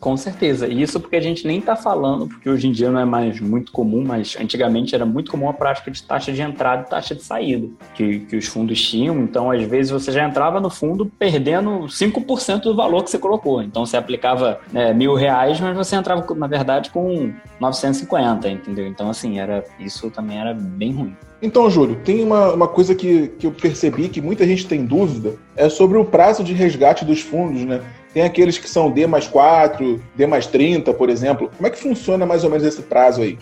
Com 0.00 0.16
certeza. 0.16 0.66
E 0.66 0.82
isso 0.82 1.00
porque 1.00 1.16
a 1.16 1.20
gente 1.20 1.46
nem 1.46 1.58
está 1.58 1.76
falando, 1.76 2.26
porque 2.28 2.48
hoje 2.48 2.68
em 2.68 2.72
dia 2.72 2.90
não 2.90 3.00
é 3.00 3.04
mais 3.04 3.40
muito 3.40 3.72
comum, 3.72 4.04
mas 4.04 4.36
antigamente 4.40 4.94
era 4.94 5.06
muito 5.06 5.30
comum 5.30 5.48
a 5.48 5.52
prática 5.52 5.90
de 5.90 6.02
taxa 6.02 6.32
de 6.32 6.42
entrada 6.42 6.82
e 6.82 6.90
taxa 6.90 7.14
de 7.14 7.22
saída 7.22 7.68
que, 7.94 8.20
que 8.20 8.36
os 8.36 8.46
fundos 8.46 8.80
tinham. 8.80 9.18
Então, 9.20 9.50
às 9.50 9.62
vezes, 9.64 9.90
você 9.90 10.12
já 10.12 10.26
entrava 10.26 10.60
no 10.60 10.70
fundo 10.70 11.10
perdendo 11.18 11.86
5% 11.86 12.62
do 12.62 12.76
valor 12.76 13.04
que 13.04 13.10
você 13.10 13.18
colocou. 13.18 13.62
Então, 13.62 13.86
você 13.86 13.96
aplicava 13.96 14.60
né, 14.72 14.92
mil 14.92 15.14
reais, 15.14 15.60
mas 15.60 15.76
você 15.76 15.96
entrava, 15.96 16.26
na 16.34 16.46
verdade, 16.46 16.90
com 16.90 17.32
950, 17.60 18.48
entendeu? 18.48 18.86
Então, 18.86 19.08
assim, 19.08 19.38
era 19.38 19.64
isso 19.78 20.10
também 20.10 20.38
era 20.38 20.54
bem 20.54 20.92
ruim. 20.92 21.16
Então, 21.40 21.68
Júlio, 21.70 21.96
tem 21.96 22.24
uma, 22.24 22.52
uma 22.54 22.68
coisa 22.68 22.94
que, 22.94 23.28
que 23.38 23.46
eu 23.46 23.52
percebi 23.52 24.08
que 24.08 24.22
muita 24.22 24.46
gente 24.46 24.66
tem 24.66 24.84
dúvida, 24.84 25.34
é 25.54 25.68
sobre 25.68 25.98
o 25.98 26.04
prazo 26.04 26.42
de 26.42 26.54
resgate 26.54 27.04
dos 27.04 27.20
fundos, 27.20 27.62
né? 27.62 27.82
Tem 28.16 28.24
aqueles 28.24 28.56
que 28.56 28.66
são 28.66 28.90
D 28.90 29.06
mais 29.06 29.28
4, 29.28 30.02
D 30.14 30.26
mais 30.26 30.46
30, 30.46 30.94
por 30.94 31.10
exemplo. 31.10 31.50
Como 31.54 31.66
é 31.66 31.70
que 31.70 31.78
funciona 31.78 32.24
mais 32.24 32.44
ou 32.44 32.50
menos 32.50 32.64
esse 32.64 32.80
prazo 32.80 33.20
aí? 33.20 33.38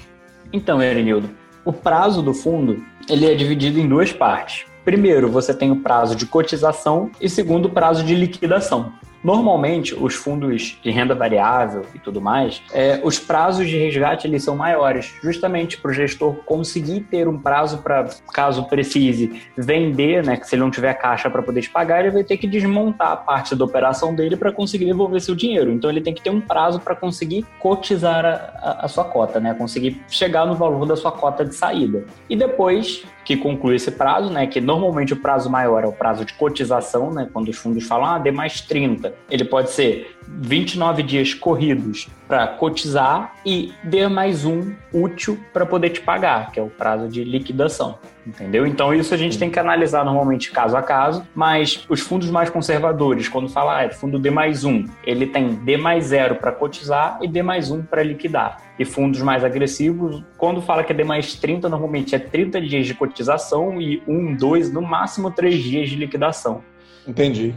Então, 0.53 0.83
Erinildo, 0.83 1.31
o 1.65 1.73
prazo 1.73 2.21
do 2.21 2.35
fundo 2.35 2.83
ele 3.09 3.25
é 3.25 3.37
dividido 3.37 3.79
em 3.79 3.87
duas 3.87 4.13
partes. 4.13 4.67
Primeiro, 4.85 5.29
você 5.29 5.55
tem 5.55 5.71
o 5.71 5.77
prazo 5.77 6.17
de 6.17 6.27
cotização 6.27 7.09
e 7.21 7.29
segundo, 7.29 7.67
o 7.67 7.71
prazo 7.71 8.03
de 8.03 8.17
liquidação. 8.17 8.93
Normalmente, 9.25 9.95
os 9.95 10.15
fundos 10.15 10.79
de 10.83 10.91
renda 10.91 11.15
variável 11.15 11.87
e 11.95 11.99
tudo 11.99 12.21
mais, 12.21 12.63
é, 12.75 13.01
os 13.03 13.19
prazos 13.19 13.67
de 13.67 13.79
resgate 13.79 14.27
eles 14.27 14.45
são 14.45 14.55
maiores, 14.55 15.15
justamente 15.23 15.79
para 15.79 15.91
o 15.91 15.95
gestor 15.95 16.35
conseguir 16.45 17.01
ter 17.01 17.27
um 17.27 17.39
prazo 17.39 17.79
para, 17.79 18.07
caso 18.35 18.69
precise, 18.69 19.43
vender, 19.57 20.23
né? 20.23 20.37
Que 20.37 20.47
se 20.47 20.55
ele 20.55 20.63
não 20.63 20.71
tiver 20.71 20.93
caixa 20.93 21.31
para 21.31 21.43
poder 21.43 21.67
pagar, 21.71 22.01
ele 22.01 22.11
vai 22.11 22.23
ter 22.23 22.37
que 22.37 22.47
desmontar 22.47 23.13
a 23.13 23.17
parte 23.17 23.57
da 23.57 23.65
operação 23.65 24.15
dele 24.15 24.37
para 24.37 24.53
conseguir 24.53 24.85
devolver 24.85 25.23
seu 25.23 25.35
dinheiro. 25.35 25.73
Então, 25.73 25.89
ele 25.89 26.03
tem 26.03 26.13
que 26.13 26.21
ter 26.21 26.29
um 26.29 26.41
prazo 26.41 26.79
para 26.79 26.95
conseguir 26.95 27.47
cotizar 27.59 28.27
a, 28.27 28.35
a, 28.61 28.85
a 28.85 28.89
sua 28.89 29.05
cota, 29.05 29.41
né? 29.41 29.55
Conseguir 29.55 30.03
chegar 30.07 30.45
no 30.45 30.55
valor 30.55 30.85
da 30.85 30.97
sua 30.97 31.11
cota 31.13 31.47
de 31.47 31.55
saída. 31.55 32.05
E 32.29 32.37
depois 32.37 33.07
que 33.25 33.39
conclui 33.39 33.77
esse 33.77 33.91
prazo, 33.91 34.31
né? 34.31 34.47
Que 34.47 34.61
normalmente 34.61 35.15
o 35.15 35.17
prazo 35.17 35.49
maior 35.49 35.83
é 35.83 35.87
o 35.87 35.93
prazo 35.93 36.27
de 36.27 36.35
cotização, 36.35 37.11
né? 37.11 37.27
Quando 37.33 37.49
os 37.49 37.57
fundos 37.57 37.85
falam, 37.85 38.05
ah, 38.05 38.19
dê 38.19 38.31
mais 38.31 38.61
30 38.61 39.14
ele 39.31 39.45
pode 39.45 39.71
ser 39.71 40.17
29 40.27 41.03
dias 41.03 41.35
corridos 41.35 42.09
para 42.27 42.47
cotizar 42.47 43.35
e 43.45 43.73
ter 43.91 44.09
mais 44.09 44.45
um 44.45 44.73
útil 44.93 45.39
para 45.53 45.67
poder 45.67 45.91
te 45.91 46.01
pagar, 46.01 46.51
que 46.51 46.59
é 46.59 46.63
o 46.63 46.69
prazo 46.69 47.09
de 47.09 47.23
liquidação. 47.25 47.99
Entendeu? 48.27 48.67
Então, 48.67 48.95
isso 48.95 49.13
a 49.13 49.17
gente 49.17 49.39
tem 49.39 49.51
que 49.51 49.59
analisar 49.59 50.03
normalmente 50.05 50.51
caso 50.51 50.77
a 50.77 50.83
caso, 50.83 51.27
mas 51.35 51.85
os 51.89 52.01
fundos 52.01 52.31
mais 52.31 52.49
conservadores, 52.49 53.29
quando 53.29 53.49
fala 53.51 53.79
ah, 53.79 53.85
é 53.85 53.91
fundo 53.91 54.19
D 54.19 54.31
mais 54.31 54.65
um, 54.65 54.85
ele 55.05 55.27
tem 55.27 55.55
D 55.57 55.77
mais 55.77 56.07
zero 56.07 56.37
para 56.37 56.51
cotizar 56.51 57.19
e 57.23 57.29
D 57.29 57.43
mais 57.43 57.71
um 57.71 57.83
para 57.83 58.03
liquidar. 58.03 58.63
E 58.79 58.85
fundos 58.85 59.21
mais 59.21 59.45
agressivos, 59.45 60.23
quando 60.39 60.63
fala 60.63 60.83
que 60.83 60.93
é 60.93 60.95
D 60.95 61.05
mais 61.05 61.35
30, 61.35 61.69
normalmente 61.69 62.15
é 62.15 62.19
30 62.19 62.61
dias 62.63 62.87
de 62.87 62.95
cotização 62.95 63.81
e 63.81 64.03
um, 64.09 64.35
dois, 64.35 64.73
no 64.73 64.81
máximo 64.81 65.31
três 65.31 65.63
dias 65.63 65.91
de 65.91 65.97
liquidação. 65.97 66.63
Entendi. 67.07 67.55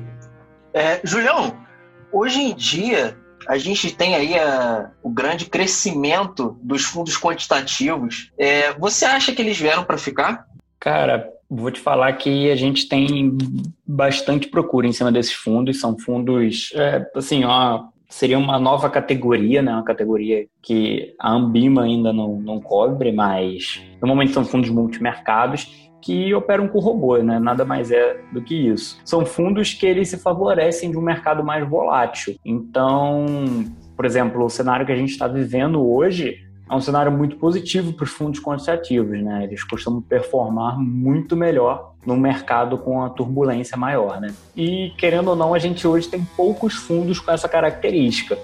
É, 0.77 1.01
Julião, 1.03 1.67
Hoje 2.11 2.39
em 2.39 2.55
dia, 2.55 3.17
a 3.47 3.57
gente 3.57 3.93
tem 3.93 4.15
aí 4.15 4.37
a, 4.39 4.91
o 5.03 5.09
grande 5.09 5.45
crescimento 5.45 6.57
dos 6.61 6.83
fundos 6.85 7.17
quantitativos. 7.17 8.31
É, 8.37 8.73
você 8.73 9.05
acha 9.05 9.33
que 9.33 9.41
eles 9.41 9.59
vieram 9.59 9.83
para 9.83 9.97
ficar? 9.97 10.45
Cara, 10.79 11.29
vou 11.49 11.69
te 11.69 11.79
falar 11.79 12.13
que 12.13 12.49
a 12.49 12.55
gente 12.55 12.87
tem 12.87 13.37
bastante 13.85 14.47
procura 14.47 14.87
em 14.87 14.93
cima 14.93 15.11
desses 15.11 15.33
fundos. 15.33 15.79
São 15.79 15.97
fundos, 15.97 16.71
é, 16.75 17.05
assim, 17.13 17.43
ó, 17.43 17.83
seria 18.09 18.37
uma 18.37 18.57
nova 18.57 18.89
categoria, 18.89 19.61
né? 19.61 19.73
Uma 19.73 19.83
categoria 19.83 20.47
que 20.61 21.13
a 21.19 21.31
Ambima 21.31 21.83
ainda 21.83 22.13
não, 22.13 22.39
não 22.39 22.61
cobre, 22.61 23.11
mas 23.11 23.81
normalmente 23.99 24.31
são 24.31 24.45
fundos 24.45 24.69
multimercados 24.69 25.87
que 26.01 26.33
operam 26.33 26.67
com 26.67 26.79
robô, 26.79 27.17
né? 27.17 27.39
Nada 27.39 27.65
mais 27.65 27.91
é 27.91 28.19
do 28.31 28.41
que 28.41 28.55
isso. 28.55 28.99
São 29.03 29.25
fundos 29.25 29.73
que 29.73 29.85
eles 29.85 30.09
se 30.09 30.17
favorecem 30.17 30.91
de 30.91 30.97
um 30.97 31.01
mercado 31.01 31.43
mais 31.43 31.67
volátil. 31.67 32.35
Então, 32.45 33.25
por 33.95 34.05
exemplo, 34.05 34.43
o 34.43 34.49
cenário 34.49 34.85
que 34.85 34.91
a 34.91 34.95
gente 34.95 35.11
está 35.11 35.27
vivendo 35.27 35.85
hoje 35.85 36.47
é 36.69 36.75
um 36.75 36.81
cenário 36.81 37.11
muito 37.11 37.37
positivo 37.37 37.93
para 37.93 38.03
os 38.03 38.11
fundos 38.11 38.41
quantitativos, 38.41 39.21
né? 39.21 39.45
Eles 39.45 39.63
costumam 39.63 40.01
performar 40.01 40.77
muito 40.77 41.35
melhor 41.35 41.93
no 42.05 42.17
mercado 42.17 42.77
com 42.77 43.03
a 43.03 43.09
turbulência 43.09 43.77
maior, 43.77 44.19
né? 44.19 44.33
E 44.55 44.91
querendo 44.97 45.29
ou 45.29 45.35
não, 45.35 45.53
a 45.53 45.59
gente 45.59 45.87
hoje 45.87 46.07
tem 46.09 46.23
poucos 46.35 46.73
fundos 46.75 47.19
com 47.19 47.31
essa 47.31 47.47
característica. 47.47 48.37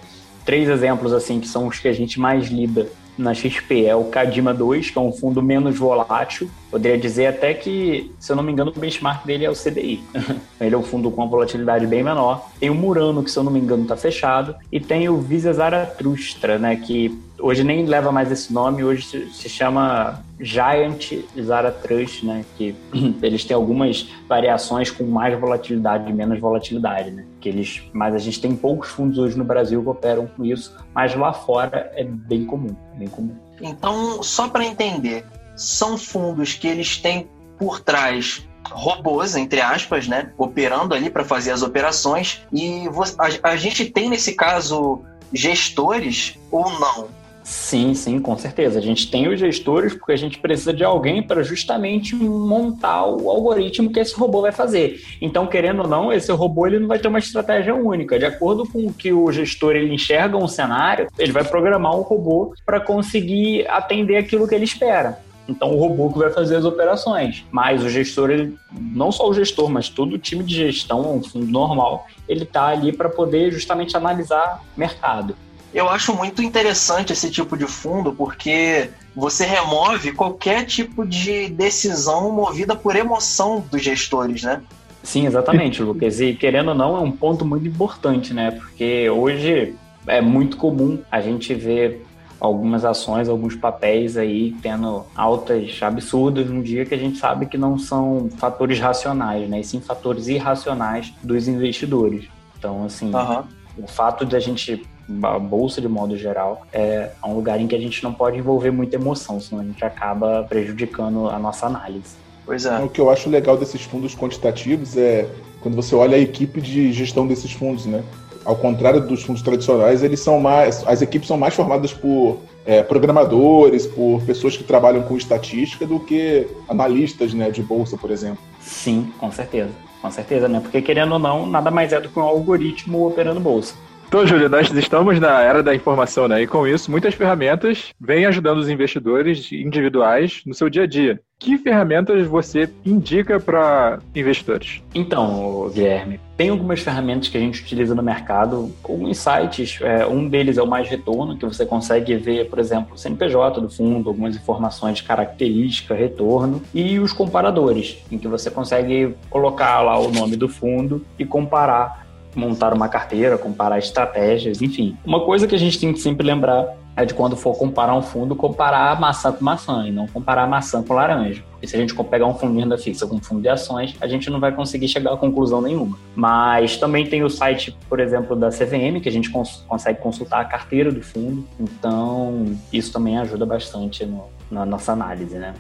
Três 0.46 0.70
exemplos 0.70 1.13
assim 1.13 1.39
que 1.39 1.48
são 1.48 1.68
os 1.68 1.80
que 1.80 1.88
a 1.88 1.94
gente 1.94 2.20
mais 2.20 2.48
lida 2.48 2.88
na 3.17 3.34
XP 3.34 3.86
é 3.86 3.95
o 3.95 4.06
Cadima 4.06 4.54
2, 4.54 4.89
que 4.89 4.97
é 4.97 5.02
um 5.02 5.12
fundo 5.12 5.41
menos 5.41 5.78
volátil. 5.78 6.49
Poderia 6.69 6.97
dizer 6.97 7.28
até 7.28 7.54
que, 7.54 8.12
se 8.19 8.32
eu 8.32 8.36
não 8.36 8.43
me 8.43 8.52
engano, 8.52 8.73
o 8.76 8.80
benchmark 8.80 9.26
dele 9.26 9.45
é 9.45 9.49
o 9.49 9.54
CDI. 9.54 10.04
Ele 10.60 10.73
é 10.73 10.78
um 10.78 10.84
fundo 10.84 11.12
com 11.12 11.21
uma 11.21 11.30
volatilidade 11.30 11.86
bem 11.86 12.04
menor. 12.04 12.49
Tem 12.60 12.69
o 12.69 12.76
Murano, 12.76 13.23
que 13.23 13.30
se 13.30 13.38
eu 13.38 13.43
não 13.43 13.52
me 13.52 13.60
engano 13.60 13.84
está 13.84 13.95
fechado. 13.95 14.56
E 14.71 14.80
tem 14.80 15.08
o 15.10 15.17
Visa 15.17 15.54
Zaratustra, 15.54 16.58
né, 16.58 16.76
que 16.76 17.15
hoje 17.43 17.62
nem 17.62 17.86
leva 17.86 18.10
mais 18.10 18.32
esse 18.32 18.53
nome, 18.53 18.86
hoje 18.86 19.29
se 19.32 19.49
chama 19.49 20.23
Giant 20.39 21.12
Zarathustra, 21.39 22.25
né, 22.25 22.45
que 22.58 22.73
eles 23.21 23.43
têm 23.43 23.53
algumas 23.53 24.10
variações 24.29 24.89
com 24.89 25.03
mais 25.03 25.38
volatilidade 25.38 26.10
e 26.10 26.13
menos 26.13 26.39
volatilidade, 26.39 27.12
né, 27.12 27.25
que 27.41 27.49
eles, 27.49 27.84
mas 27.91 28.15
a 28.15 28.17
gente 28.17 28.39
tem 28.39 28.56
poucos 28.56 28.89
fundos 28.89 29.17
hoje 29.17 29.38
no 29.38 29.43
Brasil 29.43 29.84
que 29.84 29.89
operam 29.89 30.25
com 30.25 30.45
isso, 30.45 30.73
mas 30.95 31.13
lá 31.13 31.34
fora 31.34 31.91
é 31.95 32.06
bem 32.06 32.45
comum, 32.45 32.73
bem 32.95 33.10
comum. 33.10 33.36
Então, 33.62 34.23
só 34.23 34.47
para 34.47 34.65
entender, 34.65 35.25
são 35.56 35.97
fundos 35.97 36.53
que 36.53 36.67
eles 36.67 36.97
têm 36.97 37.27
por 37.60 37.82
trás 37.82 38.47
robôs, 38.71 39.36
entre 39.36 39.60
aspas, 39.60 40.08
né, 40.08 40.32
operando 40.38 40.95
ali 40.95 41.10
para 41.10 41.25
fazer 41.25 41.51
as 41.51 41.62
operações 41.62 42.41
e 42.53 42.86
a, 43.19 43.49
a 43.49 43.56
gente 43.58 43.86
tem 43.86 44.10
nesse 44.10 44.34
caso 44.34 45.01
gestores 45.34 46.38
ou 46.49 46.69
não? 46.79 47.23
Sim, 47.43 47.93
sim, 47.93 48.19
com 48.19 48.38
certeza. 48.38 48.79
A 48.79 48.82
gente 48.82 49.12
tem 49.12 49.27
os 49.27 49.39
gestores 49.39 49.93
porque 49.93 50.13
a 50.13 50.17
gente 50.17 50.39
precisa 50.39 50.73
de 50.73 50.84
alguém 50.84 51.21
para 51.21 51.43
justamente 51.43 52.15
montar 52.15 53.06
o 53.06 53.29
algoritmo 53.29 53.91
que 53.91 53.99
esse 53.99 54.15
robô 54.15 54.41
vai 54.41 54.51
fazer. 54.51 55.01
Então, 55.21 55.45
querendo 55.45 55.82
ou 55.82 55.88
não, 55.88 56.13
esse 56.13 56.32
robô 56.32 56.65
ele 56.65 56.79
não 56.79 56.88
vai 56.88 56.99
ter 56.99 57.10
uma 57.10 57.19
estratégia 57.19 57.75
única. 57.75 58.17
De 58.17 58.25
acordo 58.25 58.65
com 58.65 58.88
o 58.88 58.93
que 58.93 59.12
o 59.12 59.29
gestor 59.32 59.75
ele 59.75 59.93
enxerga 59.93 60.38
um 60.38 60.47
cenário, 60.47 61.08
ele 61.19 61.34
vai 61.34 61.43
programar 61.43 61.95
um 61.97 62.01
robô 62.01 62.53
para 62.65 62.79
conseguir 62.79 63.67
atender 63.67 64.17
aquilo 64.17 64.47
que 64.47 64.56
ele 64.56 64.65
espera. 64.65 65.19
Então 65.47 65.71
o 65.71 65.77
robô 65.77 66.10
que 66.12 66.19
vai 66.19 66.32
fazer 66.32 66.56
as 66.56 66.63
operações. 66.63 67.45
Mas 67.51 67.84
o 67.84 67.89
gestor, 67.89 68.29
ele, 68.29 68.58
não 68.71 69.12
só 69.12 69.27
o 69.27 69.34
gestor, 69.34 69.69
mas 69.69 69.89
todo 69.89 70.13
o 70.13 70.17
time 70.17 70.43
de 70.43 70.56
gestão, 70.56 71.17
um 71.17 71.21
fundo 71.21 71.45
normal, 71.47 72.08
ele 72.27 72.43
está 72.43 72.67
ali 72.67 72.93
para 72.93 73.10
poder 73.10 73.51
justamente 73.51 73.97
analisar 73.97 74.62
mercado. 74.77 75.36
Eu 75.74 75.90
acho 75.90 76.16
muito 76.16 76.42
interessante 76.44 77.14
esse 77.14 77.32
tipo 77.32 77.58
de 77.58 77.66
fundo 77.66 78.14
porque 78.14 78.90
você 79.16 79.46
remove 79.46 80.12
qualquer 80.12 80.66
tipo 80.66 81.06
de 81.06 81.50
decisão 81.50 82.32
movida 82.32 82.76
por 82.76 82.96
emoção 82.96 83.64
dos 83.72 83.82
gestores, 83.82 84.44
né? 84.44 84.62
Sim, 85.02 85.26
exatamente, 85.26 85.82
Lucas. 85.82 86.22
E 86.22 86.34
querendo 86.34 86.70
ou 86.70 86.76
não, 86.76 86.96
é 86.96 87.00
um 87.00 87.12
ponto 87.12 87.44
muito 87.44 87.68
importante, 87.68 88.34
né? 88.34 88.52
Porque 88.52 89.10
hoje 89.10 89.76
é 90.08 90.22
muito 90.22 90.58
comum 90.58 91.00
a 91.12 91.20
gente 91.20 91.54
ver 91.54 92.06
algumas 92.40 92.84
ações, 92.86 93.28
alguns 93.28 93.56
papéis 93.56 94.18
aí 94.18 94.54
tendo 94.62 95.06
altas 95.16 95.82
absurdas 95.82 96.50
num 96.50 96.62
dia 96.62 96.86
que 96.86 96.94
a 96.94 96.98
gente 96.98 97.18
sabe 97.18 97.46
que 97.46 97.58
não 97.58 97.80
são 97.80 98.30
fatores 98.38 98.80
racionais, 98.80 99.50
né? 99.50 99.60
E 99.60 99.64
sim 99.64 99.80
fatores 99.82 100.28
irracionais 100.28 101.14
dos 101.24 101.48
investidores. 101.48 102.26
Então, 102.58 102.86
assim, 102.86 103.14
uhum. 103.14 103.44
o 103.78 103.88
fato 103.88 104.26
de 104.26 104.36
a 104.36 104.40
gente 104.40 104.86
a 105.24 105.39
bolsa 105.39 105.82
de 105.82 105.88
modo 105.88 106.18
geral 106.18 106.66
é 106.72 107.10
um 107.26 107.34
lugar 107.34 107.60
em 107.60 107.68
que 107.68 107.76
a 107.76 107.80
gente 107.80 108.04
não 108.04 108.13
pode 108.13 108.38
envolver 108.38 108.72
muita 108.72 108.96
emoção, 108.96 109.39
senão 109.39 109.62
a 109.62 109.66
gente 109.66 109.84
acaba 109.84 110.44
prejudicando 110.44 111.30
a 111.30 111.38
nossa 111.38 111.66
análise. 111.66 112.16
Pois 112.46 112.66
é. 112.66 112.80
O 112.80 112.89
que 112.89 113.00
eu 113.00 113.10
acho 113.10 113.30
legal 113.30 113.58
desses 113.58 113.82
fundos 113.82 114.16
quantitativos 114.16 114.98
é 114.98 115.30
quando 115.62 115.76
você 115.76 115.96
olha 115.96 116.18
a 116.18 116.20
equipe 116.20 116.60
de 116.60 116.92
gestão 116.92 117.26
desses 117.26 117.52
fundos, 117.52 117.86
né? 117.86 118.04
Ao 118.44 118.56
contrário 118.56 119.00
dos 119.00 119.24
fundos 119.24 119.42
tradicionais, 119.42 120.04
eles 120.04 120.20
são 120.20 120.39
mais, 120.39 120.86
as 120.86 121.02
equipes 121.02 121.28
são 121.28 121.38
mais 121.38 121.54
formadas 121.54 121.94
por 121.94 122.39
é, 122.66 122.84
programadores, 122.84 123.88
por 123.88 124.22
pessoas 124.24 124.58
que 124.58 124.63
trabalham 124.63 125.04
com 125.04 125.16
estatística 125.16 125.86
do 125.86 126.00
que 126.00 126.48
analistas, 126.68 127.34
né, 127.34 127.50
de 127.50 127.62
bolsa, 127.62 127.98
por 127.98 128.12
exemplo. 128.12 128.39
Sim, 128.60 129.12
com 129.18 129.32
certeza, 129.32 129.72
com 130.02 130.12
certeza, 130.12 130.50
né? 130.50 130.60
Porque 130.60 130.82
querendo 130.82 131.13
ou 131.13 131.20
não, 131.20 131.46
nada 131.46 131.72
mais 131.72 131.94
é 131.94 132.02
do 132.02 132.10
que 132.10 132.20
um 132.20 132.24
algoritmo 132.24 133.08
operando 133.08 133.39
bolsa. 133.39 133.76
Então, 134.13 134.28
Júlio, 134.28 134.47
nós 134.47 134.69
estamos 134.69 135.19
na 135.19 135.41
era 135.41 135.63
da 135.63 135.73
informação, 135.73 136.28
né? 136.28 136.43
E 136.43 136.45
com 136.45 136.67
isso, 136.67 136.91
muitas 136.91 137.15
ferramentas 137.15 137.91
vêm 137.99 138.28
ajudando 138.28 138.60
os 138.60 138.69
investidores 138.69 139.52
individuais 139.52 140.43
no 140.45 140.54
seu 140.54 140.69
dia 140.69 140.84
a 140.84 140.86
dia. 140.86 141.19
Que 141.39 141.58
ferramentas 141.58 142.28
você 142.28 142.69
indica 142.86 143.39
para 143.39 143.97
investidores? 144.15 144.84
Então, 144.93 145.67
Guilherme, 145.73 146.19
tem 146.38 146.49
algumas 146.49 146.80
ferramentas 146.80 147.28
que 147.28 147.38
a 147.38 147.41
gente 147.41 147.63
utiliza 147.63 147.95
no 147.95 148.04
mercado, 148.04 148.71
alguns 148.84 149.17
sites. 149.17 149.80
É, 149.82 150.06
um 150.06 150.30
deles 150.30 150.60
é 150.60 150.62
o 150.62 150.67
Mais 150.67 150.88
Retorno, 150.88 151.36
que 151.36 151.45
você 151.45 151.65
consegue 151.65 152.15
ver, 152.15 152.49
por 152.52 152.60
exemplo, 152.60 152.93
o 152.93 152.97
CNPJ 152.97 153.60
do 153.60 153.69
fundo, 153.69 154.10
algumas 154.10 154.36
informações 154.36 154.97
de 154.97 155.04
característica, 155.04 155.95
retorno, 155.95 156.62
e 156.71 156.99
os 156.99 157.12
comparadores, 157.12 157.97
em 158.12 158.19
que 158.19 158.28
você 158.28 158.52
consegue 158.52 159.15
colocar 159.30 159.82
lá 159.82 159.99
o 159.99 160.12
nome 160.12 160.36
do 160.36 160.47
fundo 160.47 161.04
e 161.17 161.26
comparar 161.26 162.03
montar 162.39 162.74
uma 162.74 162.88
carteira, 162.88 163.38
comparar 163.38 163.80
estratégias, 163.80 164.62
enfim. 164.62 164.98
Uma 165.06 165.24
coisa 165.24 165.48
que 165.48 165.56
a 165.56 165.60
gente 165.60 165.80
tem 165.80 165.93
que 165.93 166.00
sempre 166.00 166.26
lembrar 166.26 166.76
é 166.96 167.06
de 167.06 167.13
quando 167.13 167.36
for 167.36 167.58
comparar 167.58 167.96
um 167.96 168.02
fundo, 168.02 168.36
comparar 168.36 169.00
maçã 169.00 169.32
com 169.32 169.43
maçã 169.43 169.88
e 169.88 169.91
não 169.91 170.06
comparar 170.08 170.48
maçã 170.48 170.84
com 170.84 170.93
laranja. 170.93 171.43
Porque 171.52 171.67
se 171.67 171.76
a 171.76 171.80
gente 171.80 171.96
pegar 172.04 172.28
um 172.28 172.36
fundo 172.36 172.54
de 172.54 172.60
renda 172.60 172.78
fixa 172.78 173.08
com 173.08 173.15
um 173.15 173.22
fundo 173.22 173.41
de 173.41 173.50
ações, 173.50 173.96
a 174.00 174.08
gente 174.08 174.30
não 174.30 174.39
vai 174.39 174.52
conseguir 174.52 174.88
chegar 174.88 175.13
a 175.13 175.17
conclusão 175.17 175.62
nenhuma. 175.62 175.98
Mas 176.15 176.78
também 176.78 177.06
tem 177.08 177.24
o 177.24 177.30
site, 177.30 177.76
por 177.89 178.00
exemplo, 178.00 178.36
da 178.36 178.50
CVM, 178.50 179.00
que 179.02 179.10
a 179.10 179.12
gente 179.12 179.32
cons 179.32 179.63
consegue 179.67 180.00
consultar 180.00 180.41
a 180.41 180.46
carteira 180.46 180.91
do 180.91 181.02
fundo. 181.02 181.43
Então, 181.60 182.56
isso 182.72 182.93
também 182.93 183.17
ajuda 183.17 183.46
bastante 183.46 184.06
no, 184.06 184.26
na 184.52 184.65
nossa 184.65 184.91
análise, 184.91 185.36
né? 185.36 185.54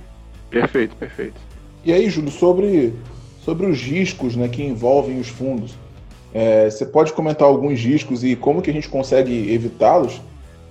Perfeito, 0.49 0.95
perfeito. 0.95 1.39
E 1.83 1.91
aí, 1.91 2.09
Júlio, 2.09 2.31
sobre, 2.31 2.93
sobre 3.43 3.65
os 3.65 3.81
riscos 3.81 4.35
né, 4.35 4.47
que 4.47 4.63
envolvem 4.63 5.19
os 5.19 5.27
fundos. 5.27 5.73
É, 6.33 6.69
você 6.69 6.85
pode 6.85 7.13
comentar 7.13 7.47
alguns 7.47 7.79
riscos 7.79 8.23
e 8.23 8.35
como 8.35 8.61
que 8.61 8.69
a 8.69 8.73
gente 8.73 8.89
consegue 8.89 9.53
evitá-los? 9.53 10.19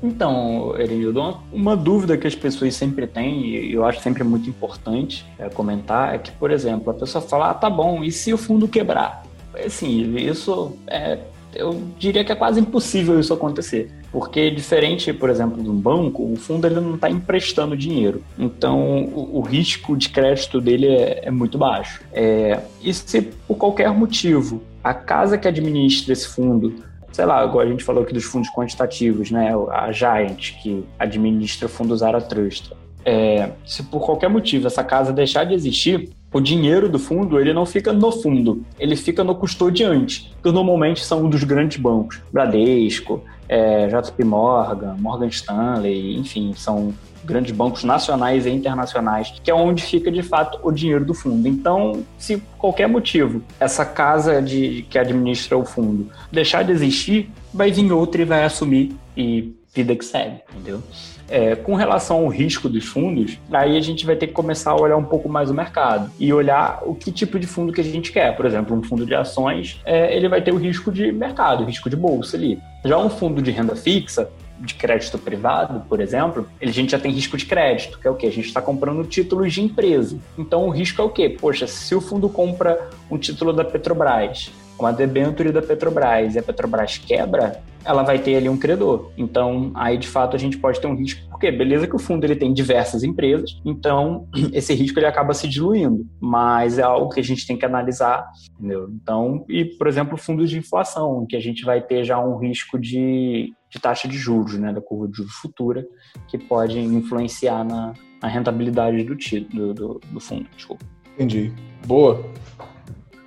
Então, 0.03 0.75
Erenildo, 0.77 1.38
uma 1.53 1.77
dúvida 1.77 2.16
que 2.16 2.27
as 2.27 2.35
pessoas 2.35 2.75
sempre 2.75 3.07
têm, 3.07 3.46
e 3.46 3.72
eu 3.72 3.85
acho 3.85 4.01
sempre 4.01 4.25
muito 4.25 4.51
importante 4.51 5.25
é, 5.38 5.48
comentar, 5.48 6.12
é 6.12 6.18
que, 6.18 6.33
por 6.33 6.51
exemplo, 6.51 6.90
a 6.90 6.94
pessoa 6.94 7.22
fala, 7.22 7.51
ah, 7.51 7.55
tá 7.55 7.70
bom, 7.70 8.03
e 8.03 8.11
se 8.11 8.33
o 8.33 8.38
fundo 8.38 8.66
quebrar? 8.66 9.22
Assim, 9.64 10.16
isso 10.16 10.77
é, 10.88 11.18
eu 11.55 11.83
diria 11.99 12.25
que 12.25 12.33
é 12.33 12.35
quase 12.35 12.61
impossível 12.61 13.19
isso 13.19 13.33
acontecer. 13.33 13.91
Porque 14.11 14.51
diferente, 14.51 15.12
por 15.12 15.31
exemplo, 15.31 15.62
de 15.62 15.69
um 15.69 15.79
banco, 15.79 16.23
o 16.23 16.37
fundo 16.37 16.67
ele 16.67 16.81
não 16.81 16.95
está 16.95 17.11
emprestando 17.11 17.77
dinheiro. 17.77 18.23
Então, 18.38 19.05
o, 19.05 19.38
o, 19.38 19.41
risco 19.41 19.97
de 19.97 20.09
crédito 20.09 20.61
dele 20.61 20.88
é, 20.88 21.21
é 21.25 21.31
muito 21.31 21.59
baixo. 21.59 22.03
É, 22.12 22.61
e 22.83 22.93
se 22.93 23.23
por 23.23 23.57
qualquer 23.57 23.91
motivo 23.91 24.62
a 24.83 24.93
casa 24.93 25.38
que 25.38 25.49
administra 25.49 26.12
esse 26.12 26.29
fundo, 26.29 26.75
sei 27.12 27.25
lá, 27.25 27.38
agora 27.41 27.69
a 27.69 27.71
gente 27.71 27.85
falou 27.85 28.03
aqui 28.03 28.12
dos 28.12 28.25
fundos 28.25 28.51
quantitativos, 28.51 29.31
né? 29.31 29.53
A 29.71 29.93
Giant, 29.93 30.55
que 30.62 30.85
administra 30.99 31.69
fundos 31.69 32.01
Zarathustra. 32.01 32.77
É, 33.05 33.51
se 33.67 33.83
por 33.83 34.05
qualquer 34.05 34.29
motivo 34.29 34.67
essa 34.67 34.85
casa 34.85 35.12
deixar 35.12 35.45
de 35.45 35.55
existir, 35.55 36.11
o 36.33 36.40
dinheiro 36.40 36.88
do 36.88 36.99
fundo 36.99 37.38
ele 37.38 37.53
não 37.53 37.66
fica 37.66 37.92
no 37.92 38.11
fundo, 38.11 38.64
ele 38.79 38.97
fica 38.97 39.23
no 39.23 39.35
custodiante, 39.35 40.35
que 40.42 40.51
normalmente 40.51 41.05
são 41.05 41.25
um 41.25 41.29
dos 41.29 41.45
grandes 41.45 41.77
bancos, 41.77 42.21
Bradesco, 42.33 43.23
é, 43.49 43.87
JP 43.87 44.25
Morgan, 44.25 44.97
Morgan 44.99 45.27
Stanley, 45.27 46.16
enfim, 46.16 46.53
são 46.57 46.95
grandes 47.25 47.53
bancos 47.53 47.85
nacionais 47.85 48.47
e 48.47 48.51
internacionais, 48.51 49.33
que 49.42 49.51
é 49.51 49.55
onde 49.55 49.83
fica 49.83 50.11
de 50.11 50.23
fato 50.23 50.59
o 50.62 50.73
dinheiro 50.73 51.05
do 51.05 51.14
fundo. 51.14 51.47
Então, 51.47 52.03
se 52.18 52.38
por 52.38 52.59
qualquer 52.59 52.88
motivo 52.88 53.42
essa 53.61 53.85
casa 53.85 54.40
de, 54.42 54.87
que 54.90 54.99
administra 54.99 55.57
o 55.57 55.64
fundo 55.64 56.11
deixar 56.33 56.64
de 56.64 56.73
existir, 56.73 57.31
vai 57.53 57.71
vir 57.71 57.92
outra 57.92 58.23
e 58.23 58.25
vai 58.25 58.45
assumir 58.45 58.97
e 59.16 59.55
vida 59.75 59.95
que 59.95 60.05
segue, 60.05 60.40
entendeu? 60.51 60.83
É, 61.29 61.55
com 61.55 61.75
relação 61.75 62.19
ao 62.19 62.29
risco 62.29 62.69
dos 62.69 62.85
fundos, 62.85 63.39
aí 63.51 63.77
a 63.77 63.81
gente 63.81 64.05
vai 64.05 64.17
ter 64.17 64.27
que 64.27 64.33
começar 64.33 64.73
a 64.73 64.81
olhar 64.81 64.97
um 64.97 65.05
pouco 65.05 65.29
mais 65.29 65.51
o 65.51 65.55
mercado 65.55 66.11
e 66.19 66.33
olhar 66.33 66.83
o 66.85 66.95
que 66.95 67.11
tipo 67.11 67.39
de 67.39 67.47
fundo 67.47 67.73
que 67.73 67.81
a 67.81 67.85
gente 67.85 68.13
quer. 68.13 68.37
Por 68.37 68.47
exemplo, 68.47 68.77
um 68.77 68.83
fundo 68.83 69.07
de 69.07 69.15
ações, 69.15 69.81
é, 69.85 70.15
ele 70.15 70.29
vai 70.29 70.43
ter 70.43 70.53
o 70.53 70.57
risco 70.57 70.93
de 70.93 71.11
mercado, 71.13 71.63
o 71.63 71.67
risco 71.67 71.89
de 71.89 71.97
bolsa 71.97 72.37
ali. 72.37 72.59
Já 72.85 72.99
um 72.99 73.09
fundo 73.09 73.41
de 73.41 73.51
renda 73.51 73.77
fixa, 73.77 74.29
de 74.63 74.75
crédito 74.75 75.19
privado, 75.19 75.85
por 75.89 76.01
exemplo, 76.01 76.49
a 76.61 76.67
gente 76.67 76.93
já 76.93 76.99
tem 76.99 77.11
risco 77.11 77.37
de 77.37 77.47
crédito, 77.47 77.99
que 77.99 78.07
é 78.07 78.11
o 78.11 78.15
quê? 78.15 78.27
A 78.27 78.33
gente 78.33 78.47
está 78.47 78.63
comprando 78.63 79.05
títulos 79.05 79.53
de 79.53 79.61
empresa. 79.61 80.19
Então 80.39 80.67
o 80.67 80.71
risco 80.71 81.03
é 81.03 81.05
o 81.05 81.11
quê? 81.11 81.29
Poxa, 81.29 81.67
se 81.67 81.95
o 81.95 82.01
fundo 82.01 82.29
compra 82.29 82.89
um 83.11 83.19
título 83.19 83.53
da 83.53 83.65
Petrobras, 83.65 84.53
uma 84.83 84.92
debenture 84.92 85.53
da 85.53 85.62
Petrobras, 85.62 86.35
e 86.35 86.38
a 86.38 86.42
Petrobras 86.42 86.99
quebra, 86.99 87.62
ela 87.85 88.03
vai 88.03 88.18
ter 88.18 88.37
ali 88.37 88.49
um 88.49 88.57
credor. 88.57 89.11
Então, 89.16 89.73
aí 89.75 89.97
de 89.97 90.07
fato 90.07 90.37
a 90.37 90.38
gente 90.38 90.59
pode 90.59 90.81
ter 90.81 90.87
um 90.87 90.97
risco, 90.97 91.29
porque 91.31 91.51
beleza 91.51 91.87
que 91.87 91.97
o 91.97 91.99
fundo 91.99 92.25
ele 92.25 92.37
tem 92.37 92.53
diversas 92.53 93.03
empresas, 93.03 93.61
então 93.64 94.29
esse 94.53 94.75
risco 94.75 94.99
ele 94.99 95.07
acaba 95.07 95.35
se 95.35 95.49
diluindo, 95.49 96.07
mas 96.21 96.79
é 96.79 96.83
algo 96.83 97.11
que 97.11 97.21
a 97.21 97.25
gente 97.25 97.47
tem 97.47 97.57
que 97.57 97.64
analisar, 97.64 98.27
entendeu? 98.59 98.88
Então, 98.90 99.45
e 99.49 99.64
por 99.64 99.87
exemplo, 99.87 100.16
fundos 100.16 100.51
de 100.51 100.59
inflação, 100.59 101.27
que 101.29 101.37
a 101.37 101.40
gente 101.40 101.64
vai 101.64 101.81
ter 101.81 102.05
já 102.05 102.18
um 102.18 102.38
risco 102.38 102.79
de, 102.79 103.53
de 103.71 103.81
taxa 103.81 104.09
de 104.09 104.16
juros, 104.16 104.59
né, 104.59 104.73
da 104.73 104.81
curva 104.81 105.09
de 105.09 105.16
juros 105.16 105.33
futura, 105.35 105.85
que 106.29 106.38
pode 106.38 106.79
influenciar 106.79 107.64
na, 107.64 107.92
na 108.21 108.29
rentabilidade 108.29 109.03
do, 109.05 109.14
do, 109.14 109.75
do, 109.75 110.01
do 110.11 110.21
fundo. 110.21 110.47
Desculpa. 110.57 110.85
Entendi. 111.14 111.53
Boa. 111.87 112.25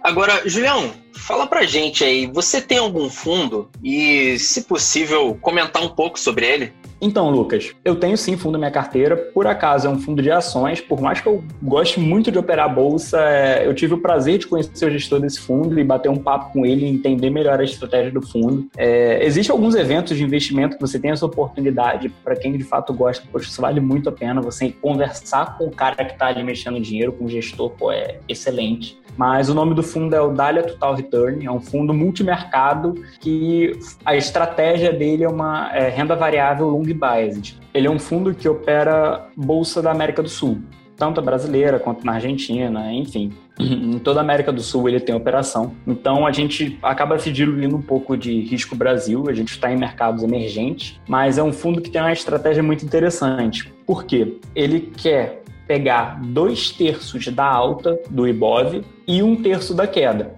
Agora, 0.01 0.47
Julião, 0.47 0.91
fala 1.15 1.47
pra 1.47 1.63
gente 1.63 2.03
aí, 2.03 2.27
você 2.27 2.61
tem 2.61 2.77
algum 2.77 3.09
fundo 3.09 3.69
e, 3.83 4.37
se 4.39 4.63
possível, 4.63 5.37
comentar 5.41 5.81
um 5.81 5.89
pouco 5.89 6.19
sobre 6.19 6.45
ele? 6.45 6.73
Então, 7.01 7.29
Lucas, 7.29 7.73
eu 7.83 7.95
tenho 7.95 8.17
sim 8.17 8.37
fundo 8.37 8.53
na 8.53 8.59
minha 8.59 8.71
carteira. 8.71 9.15
Por 9.15 9.45
acaso 9.45 9.87
é 9.87 9.89
um 9.89 9.99
fundo 9.99 10.21
de 10.21 10.31
ações. 10.31 10.79
Por 10.79 11.01
mais 11.01 11.19
que 11.19 11.27
eu 11.27 11.43
goste 11.61 11.99
muito 11.99 12.31
de 12.31 12.39
operar 12.39 12.73
bolsa, 12.73 13.19
é, 13.19 13.67
eu 13.67 13.73
tive 13.73 13.93
o 13.93 13.97
prazer 13.97 14.37
de 14.37 14.47
conhecer 14.47 14.87
o 14.87 14.91
gestor 14.91 15.19
desse 15.19 15.39
fundo 15.39 15.77
e 15.77 15.83
bater 15.83 16.09
um 16.09 16.17
papo 16.17 16.53
com 16.53 16.65
ele 16.65 16.85
e 16.85 16.89
entender 16.89 17.29
melhor 17.29 17.59
a 17.59 17.63
estratégia 17.63 18.11
do 18.11 18.21
fundo. 18.21 18.67
É, 18.77 19.23
Existem 19.25 19.53
alguns 19.53 19.75
eventos 19.75 20.17
de 20.17 20.23
investimento 20.23 20.77
que 20.77 20.81
você 20.81 20.97
tem 20.97 21.11
essa 21.11 21.25
oportunidade. 21.25 22.09
Para 22.23 22.35
quem 22.35 22.57
de 22.57 22.63
fato 22.63 22.93
gosta, 22.93 23.25
poxa, 23.31 23.49
isso 23.49 23.61
vale 23.61 23.79
muito 23.79 24.07
a 24.09 24.11
pena. 24.11 24.41
Você 24.41 24.71
conversar 24.81 25.57
com 25.57 25.65
o 25.65 25.71
cara 25.71 26.03
que 26.03 26.13
está 26.13 26.27
ali 26.27 26.43
mexendo 26.43 26.79
dinheiro, 26.79 27.11
com 27.11 27.25
o 27.25 27.29
gestor, 27.29 27.71
pô, 27.71 27.91
é 27.91 28.19
excelente. 28.27 28.97
Mas 29.17 29.49
o 29.49 29.53
nome 29.53 29.73
do 29.73 29.81
fundo 29.81 30.15
é 30.15 30.21
o 30.21 30.33
Dália 30.33 30.63
Total 30.63 30.95
Return, 31.05 31.45
é 31.45 31.51
um 31.51 31.59
fundo 31.59 31.93
multimercado 31.93 32.95
que 33.19 33.71
a 34.03 34.15
estratégia 34.15 34.91
dele 34.91 35.23
é 35.23 35.29
uma 35.29 35.71
é, 35.73 35.89
renda 35.89 36.15
variável 36.15 36.67
long 36.67 36.83
biased. 36.83 37.57
Ele 37.73 37.87
é 37.87 37.91
um 37.91 37.99
fundo 37.99 38.33
que 38.33 38.49
opera 38.49 39.27
bolsa 39.35 39.81
da 39.81 39.91
América 39.91 40.23
do 40.23 40.29
Sul, 40.29 40.59
tanto 40.97 41.19
a 41.19 41.23
brasileira 41.23 41.79
quanto 41.79 42.05
na 42.05 42.13
Argentina, 42.13 42.91
enfim. 42.91 43.31
Em 43.57 43.99
toda 43.99 44.19
a 44.19 44.23
América 44.23 44.51
do 44.51 44.61
Sul 44.61 44.89
ele 44.89 44.99
tem 44.99 45.15
operação. 45.15 45.73
Então 45.87 46.25
a 46.25 46.31
gente 46.31 46.77
acaba 46.81 47.17
se 47.19 47.31
diluindo 47.31 47.75
um 47.75 47.81
pouco 47.81 48.17
de 48.17 48.41
risco 48.41 48.75
Brasil, 48.75 49.25
a 49.29 49.33
gente 49.33 49.51
está 49.51 49.71
em 49.71 49.77
mercados 49.77 50.23
emergentes, 50.23 50.99
mas 51.07 51.37
é 51.37 51.43
um 51.43 51.53
fundo 51.53 51.81
que 51.81 51.89
tem 51.89 52.01
uma 52.01 52.11
estratégia 52.11 52.61
muito 52.61 52.83
interessante. 52.83 53.71
Por 53.85 54.03
quê? 54.03 54.37
Ele 54.53 54.91
quer 54.97 55.43
pegar 55.67 56.19
dois 56.21 56.69
terços 56.71 57.27
da 57.27 57.45
alta 57.45 57.99
do 58.09 58.27
Ibov 58.27 58.83
e 59.07 59.23
um 59.23 59.35
terço 59.35 59.73
da 59.73 59.87
queda. 59.87 60.35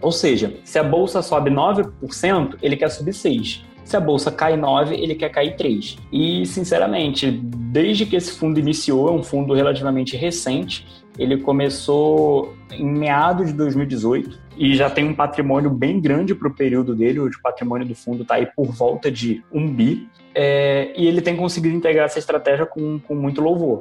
Ou 0.00 0.12
seja, 0.12 0.54
se 0.64 0.78
a 0.78 0.82
bolsa 0.82 1.22
sobe 1.22 1.50
9%, 1.50 2.56
ele 2.62 2.76
quer 2.76 2.90
subir 2.90 3.12
6%. 3.12 3.68
Se 3.84 3.96
a 3.96 4.00
bolsa 4.00 4.30
cai 4.30 4.54
9, 4.54 4.94
ele 4.94 5.14
quer 5.14 5.30
cair 5.30 5.56
3. 5.56 5.96
E, 6.12 6.44
sinceramente, 6.44 7.30
desde 7.30 8.04
que 8.04 8.16
esse 8.16 8.32
fundo 8.32 8.60
iniciou, 8.60 9.08
é 9.08 9.12
um 9.12 9.22
fundo 9.22 9.54
relativamente 9.54 10.14
recente, 10.14 10.86
ele 11.18 11.38
começou 11.38 12.54
em 12.70 12.84
meados 12.84 13.46
de 13.46 13.54
2018 13.54 14.38
e 14.58 14.74
já 14.76 14.90
tem 14.90 15.06
um 15.06 15.14
patrimônio 15.14 15.70
bem 15.70 16.00
grande 16.00 16.34
para 16.34 16.48
o 16.48 16.54
período 16.54 16.94
dele. 16.94 17.18
O 17.18 17.30
patrimônio 17.42 17.86
do 17.86 17.94
fundo 17.94 18.22
está 18.22 18.34
aí 18.34 18.46
por 18.46 18.66
volta 18.66 19.10
de 19.10 19.42
um 19.50 19.66
bi. 19.66 20.06
É, 20.34 20.92
e 20.94 21.06
ele 21.06 21.22
tem 21.22 21.34
conseguido 21.34 21.74
integrar 21.74 22.04
essa 22.04 22.18
estratégia 22.18 22.66
com, 22.66 22.98
com 23.00 23.14
muito 23.14 23.40
louvor. 23.40 23.80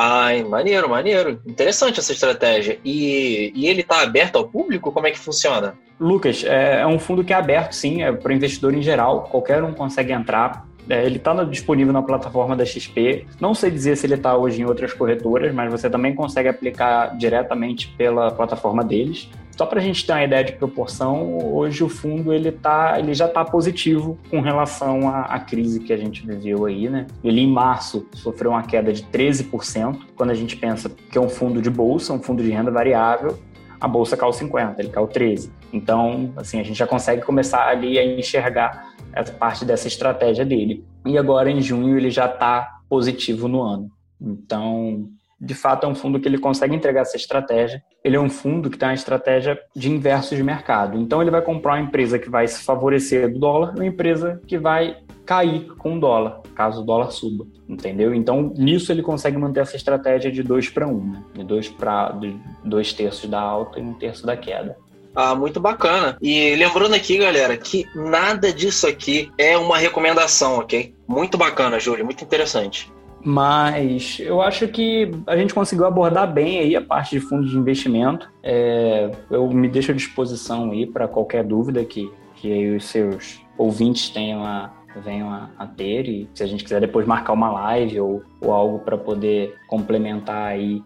Ai, 0.00 0.44
maneiro, 0.44 0.88
maneiro. 0.88 1.40
Interessante 1.44 1.98
essa 1.98 2.12
estratégia. 2.12 2.78
E, 2.84 3.50
e 3.52 3.66
ele 3.66 3.80
está 3.80 4.00
aberto 4.00 4.36
ao 4.36 4.46
público? 4.46 4.92
Como 4.92 5.08
é 5.08 5.10
que 5.10 5.18
funciona? 5.18 5.74
Lucas, 5.98 6.44
é, 6.44 6.82
é 6.82 6.86
um 6.86 7.00
fundo 7.00 7.24
que 7.24 7.32
é 7.32 7.36
aberto, 7.36 7.72
sim, 7.72 8.04
é 8.04 8.12
para 8.12 8.32
investidor 8.32 8.72
em 8.74 8.80
geral. 8.80 9.24
Qualquer 9.24 9.60
um 9.64 9.74
consegue 9.74 10.12
entrar. 10.12 10.64
É, 10.88 11.04
ele 11.04 11.16
está 11.16 11.34
disponível 11.42 11.92
na 11.92 12.00
plataforma 12.00 12.54
da 12.54 12.64
XP. 12.64 13.26
Não 13.40 13.54
sei 13.54 13.72
dizer 13.72 13.96
se 13.96 14.06
ele 14.06 14.14
está 14.14 14.36
hoje 14.36 14.62
em 14.62 14.64
outras 14.64 14.92
corretoras, 14.92 15.52
mas 15.52 15.68
você 15.68 15.90
também 15.90 16.14
consegue 16.14 16.48
aplicar 16.48 17.18
diretamente 17.18 17.88
pela 17.98 18.30
plataforma 18.30 18.84
deles. 18.84 19.28
Só 19.58 19.66
para 19.66 19.80
a 19.80 19.82
gente 19.82 20.06
ter 20.06 20.12
uma 20.12 20.22
ideia 20.22 20.44
de 20.44 20.52
proporção, 20.52 21.36
hoje 21.52 21.82
o 21.82 21.88
fundo 21.88 22.32
ele, 22.32 22.52
tá, 22.52 22.94
ele 22.96 23.12
já 23.12 23.26
está 23.26 23.44
positivo 23.44 24.16
com 24.30 24.40
relação 24.40 25.08
à, 25.08 25.22
à, 25.22 25.40
crise 25.40 25.80
que 25.80 25.92
a 25.92 25.96
gente 25.96 26.24
viveu 26.24 26.64
aí, 26.64 26.88
né? 26.88 27.08
Ele 27.24 27.40
em 27.40 27.50
março 27.50 28.06
sofreu 28.12 28.52
uma 28.52 28.62
queda 28.62 28.92
de 28.92 29.02
13%. 29.02 29.98
Quando 30.14 30.30
a 30.30 30.34
gente 30.34 30.56
pensa 30.56 30.88
que 30.88 31.18
é 31.18 31.20
um 31.20 31.28
fundo 31.28 31.60
de 31.60 31.68
bolsa, 31.68 32.12
um 32.12 32.22
fundo 32.22 32.40
de 32.40 32.50
renda 32.50 32.70
variável, 32.70 33.36
a 33.80 33.88
bolsa 33.88 34.16
caiu 34.16 34.32
50, 34.32 34.80
ele 34.80 34.90
caiu 34.90 35.08
13. 35.08 35.50
Então, 35.72 36.32
assim, 36.36 36.60
a 36.60 36.62
gente 36.62 36.78
já 36.78 36.86
consegue 36.86 37.22
começar 37.22 37.66
ali 37.66 37.98
a 37.98 38.04
enxergar 38.04 38.94
essa 39.12 39.32
parte 39.32 39.64
dessa 39.64 39.88
estratégia 39.88 40.44
dele. 40.44 40.84
E 41.04 41.18
agora 41.18 41.50
em 41.50 41.60
junho 41.60 41.98
ele 41.98 42.12
já 42.12 42.26
está 42.26 42.78
positivo 42.88 43.48
no 43.48 43.60
ano. 43.60 43.90
Então, 44.20 45.08
de 45.40 45.54
fato 45.54 45.86
é 45.86 45.88
um 45.88 45.94
fundo 45.94 46.18
que 46.18 46.26
ele 46.26 46.38
consegue 46.38 46.74
entregar 46.74 47.02
essa 47.02 47.16
estratégia. 47.16 47.82
Ele 48.02 48.16
é 48.16 48.20
um 48.20 48.30
fundo 48.30 48.68
que 48.68 48.78
tem 48.78 48.88
uma 48.88 48.94
estratégia 48.94 49.58
de 49.74 49.90
inverso 49.90 50.34
de 50.34 50.42
mercado. 50.42 50.98
Então 50.98 51.20
ele 51.20 51.30
vai 51.30 51.42
comprar 51.42 51.74
uma 51.74 51.82
empresa 51.82 52.18
que 52.18 52.28
vai 52.28 52.48
se 52.48 52.62
favorecer 52.62 53.32
do 53.32 53.38
dólar 53.38 53.74
e 53.76 53.80
uma 53.80 53.86
empresa 53.86 54.40
que 54.46 54.58
vai 54.58 54.98
cair 55.24 55.68
com 55.76 55.96
o 55.96 56.00
dólar, 56.00 56.40
caso 56.54 56.80
o 56.80 56.84
dólar 56.84 57.10
suba, 57.10 57.46
entendeu? 57.68 58.14
Então 58.14 58.52
nisso 58.56 58.90
ele 58.90 59.02
consegue 59.02 59.36
manter 59.36 59.60
essa 59.60 59.76
estratégia 59.76 60.32
de 60.32 60.42
dois 60.42 60.70
para 60.70 60.88
um, 60.88 61.12
né? 61.12 61.22
de 61.34 61.44
dois 61.44 61.68
para 61.68 62.18
dois 62.64 62.94
terços 62.94 63.28
da 63.28 63.38
alta 63.38 63.78
e 63.78 63.82
um 63.82 63.92
terço 63.92 64.24
da 64.24 64.36
queda. 64.36 64.76
Ah, 65.14 65.34
muito 65.34 65.60
bacana. 65.60 66.16
E 66.22 66.54
lembrando 66.54 66.94
aqui, 66.94 67.18
galera, 67.18 67.56
que 67.56 67.84
nada 67.94 68.52
disso 68.52 68.86
aqui 68.86 69.30
é 69.36 69.56
uma 69.58 69.76
recomendação, 69.76 70.58
ok? 70.58 70.94
Muito 71.06 71.36
bacana, 71.36 71.80
Júlio, 71.80 72.04
muito 72.04 72.22
interessante. 72.22 72.90
Mas 73.24 74.18
eu 74.20 74.40
acho 74.40 74.68
que 74.68 75.10
a 75.26 75.36
gente 75.36 75.52
conseguiu 75.52 75.86
abordar 75.86 76.32
bem 76.32 76.60
aí 76.60 76.76
a 76.76 76.80
parte 76.80 77.10
de 77.10 77.20
fundos 77.20 77.50
de 77.50 77.56
investimento. 77.56 78.30
É, 78.42 79.10
eu 79.30 79.48
me 79.50 79.68
deixo 79.68 79.90
à 79.90 79.94
disposição 79.94 80.70
aí 80.70 80.86
para 80.86 81.08
qualquer 81.08 81.44
dúvida 81.44 81.84
que, 81.84 82.10
que 82.36 82.76
os 82.76 82.84
seus 82.84 83.40
ouvintes 83.56 84.08
tenham 84.10 84.44
a, 84.44 84.70
venham 84.98 85.30
a, 85.30 85.50
a, 85.58 85.66
ter 85.66 86.08
e 86.08 86.28
se 86.34 86.42
a 86.42 86.46
gente 86.46 86.64
quiser 86.64 86.80
depois 86.80 87.06
marcar 87.06 87.32
uma 87.32 87.50
live 87.50 88.00
ou, 88.00 88.22
ou 88.40 88.52
algo 88.52 88.78
para 88.80 88.96
poder 88.96 89.54
complementar 89.66 90.48
aí 90.48 90.82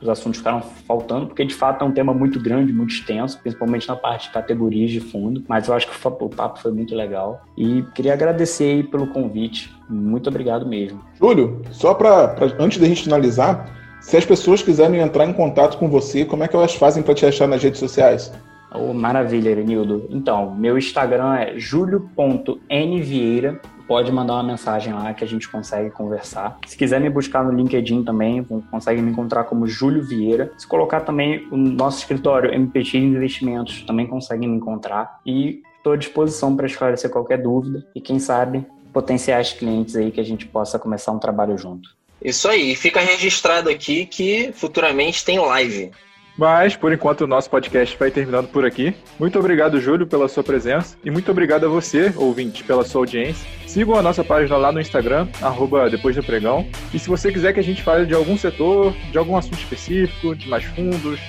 os 0.00 0.08
assuntos 0.08 0.38
ficaram 0.38 0.60
faltando, 0.60 1.26
porque 1.26 1.44
de 1.44 1.54
fato 1.54 1.84
é 1.84 1.86
um 1.86 1.92
tema 1.92 2.12
muito 2.12 2.40
grande, 2.40 2.72
muito 2.72 2.90
extenso, 2.90 3.38
principalmente 3.40 3.86
na 3.88 3.96
parte 3.96 4.28
de 4.28 4.34
categorias 4.34 4.90
de 4.90 5.00
fundo, 5.00 5.44
mas 5.48 5.68
eu 5.68 5.74
acho 5.74 5.88
que 5.88 6.08
o, 6.08 6.24
o 6.24 6.28
papo 6.28 6.58
foi 6.58 6.72
muito 6.72 6.94
legal 6.94 7.42
e 7.56 7.82
queria 7.94 8.12
agradecer 8.12 8.64
aí 8.64 8.82
pelo 8.82 9.06
convite, 9.08 9.74
muito 9.88 10.28
obrigado 10.28 10.66
mesmo. 10.66 11.00
Júlio, 11.18 11.62
só 11.70 11.94
para 11.94 12.34
antes 12.58 12.78
da 12.78 12.86
gente 12.86 13.04
finalizar, 13.04 13.82
se 14.00 14.16
as 14.16 14.24
pessoas 14.24 14.62
quiserem 14.62 15.00
entrar 15.00 15.26
em 15.26 15.32
contato 15.32 15.78
com 15.78 15.88
você, 15.88 16.24
como 16.24 16.42
é 16.42 16.48
que 16.48 16.56
elas 16.56 16.74
fazem 16.74 17.02
para 17.02 17.14
te 17.14 17.24
achar 17.24 17.46
nas 17.46 17.62
redes 17.62 17.78
sociais? 17.78 18.32
Oh, 18.74 18.94
maravilha, 18.94 19.50
Erenildo. 19.50 20.06
Então, 20.10 20.54
meu 20.54 20.78
Instagram 20.78 21.34
é 21.34 21.58
julio.nvieira. 21.58 23.60
Pode 23.86 24.10
mandar 24.10 24.34
uma 24.34 24.42
mensagem 24.42 24.94
lá 24.94 25.12
que 25.12 25.22
a 25.22 25.26
gente 25.26 25.48
consegue 25.48 25.90
conversar. 25.90 26.58
Se 26.66 26.76
quiser 26.76 27.00
me 27.00 27.10
buscar 27.10 27.44
no 27.44 27.52
LinkedIn 27.52 28.04
também, 28.04 28.42
consegue 28.70 29.02
me 29.02 29.10
encontrar 29.10 29.44
como 29.44 29.66
Júlio 29.66 30.02
Vieira. 30.02 30.52
Se 30.56 30.66
colocar 30.66 31.00
também 31.00 31.46
o 31.50 31.56
nosso 31.56 31.98
escritório 31.98 32.54
MPT 32.54 32.96
Investimentos, 32.96 33.82
também 33.82 34.06
consegue 34.06 34.46
me 34.46 34.56
encontrar. 34.56 35.20
E 35.26 35.62
estou 35.76 35.92
à 35.92 35.96
disposição 35.96 36.56
para 36.56 36.66
esclarecer 36.66 37.10
qualquer 37.10 37.42
dúvida 37.42 37.86
e, 37.94 38.00
quem 38.00 38.18
sabe, 38.18 38.64
potenciais 38.92 39.52
clientes 39.52 39.96
aí 39.96 40.10
que 40.10 40.20
a 40.20 40.24
gente 40.24 40.46
possa 40.46 40.78
começar 40.78 41.12
um 41.12 41.18
trabalho 41.18 41.58
junto. 41.58 41.90
Isso 42.24 42.48
aí, 42.48 42.76
fica 42.76 43.00
registrado 43.00 43.68
aqui 43.68 44.06
que 44.06 44.52
futuramente 44.54 45.24
tem 45.24 45.38
live. 45.38 45.90
Mas, 46.36 46.74
por 46.76 46.92
enquanto, 46.92 47.22
o 47.22 47.26
nosso 47.26 47.50
podcast 47.50 47.96
vai 47.98 48.10
terminando 48.10 48.48
por 48.48 48.64
aqui. 48.64 48.94
Muito 49.18 49.38
obrigado, 49.38 49.80
Júlio, 49.80 50.06
pela 50.06 50.28
sua 50.28 50.42
presença. 50.42 50.96
E 51.04 51.10
muito 51.10 51.30
obrigado 51.30 51.66
a 51.66 51.68
você, 51.68 52.12
ouvinte, 52.16 52.64
pela 52.64 52.84
sua 52.84 53.02
audiência. 53.02 53.46
Sigam 53.66 53.96
a 53.96 54.02
nossa 54.02 54.24
página 54.24 54.56
lá 54.56 54.72
no 54.72 54.80
Instagram, 54.80 55.28
arroba 55.40 55.88
Depois 55.88 56.16
do 56.16 56.22
Pregão. 56.22 56.66
E 56.92 56.98
se 56.98 57.08
você 57.08 57.30
quiser 57.30 57.52
que 57.52 57.60
a 57.60 57.64
gente 57.64 57.82
fale 57.82 58.06
de 58.06 58.14
algum 58.14 58.36
setor, 58.36 58.92
de 59.10 59.18
algum 59.18 59.36
assunto 59.36 59.58
específico, 59.58 60.34
de 60.34 60.48
mais 60.48 60.64
fundos, 60.64 61.20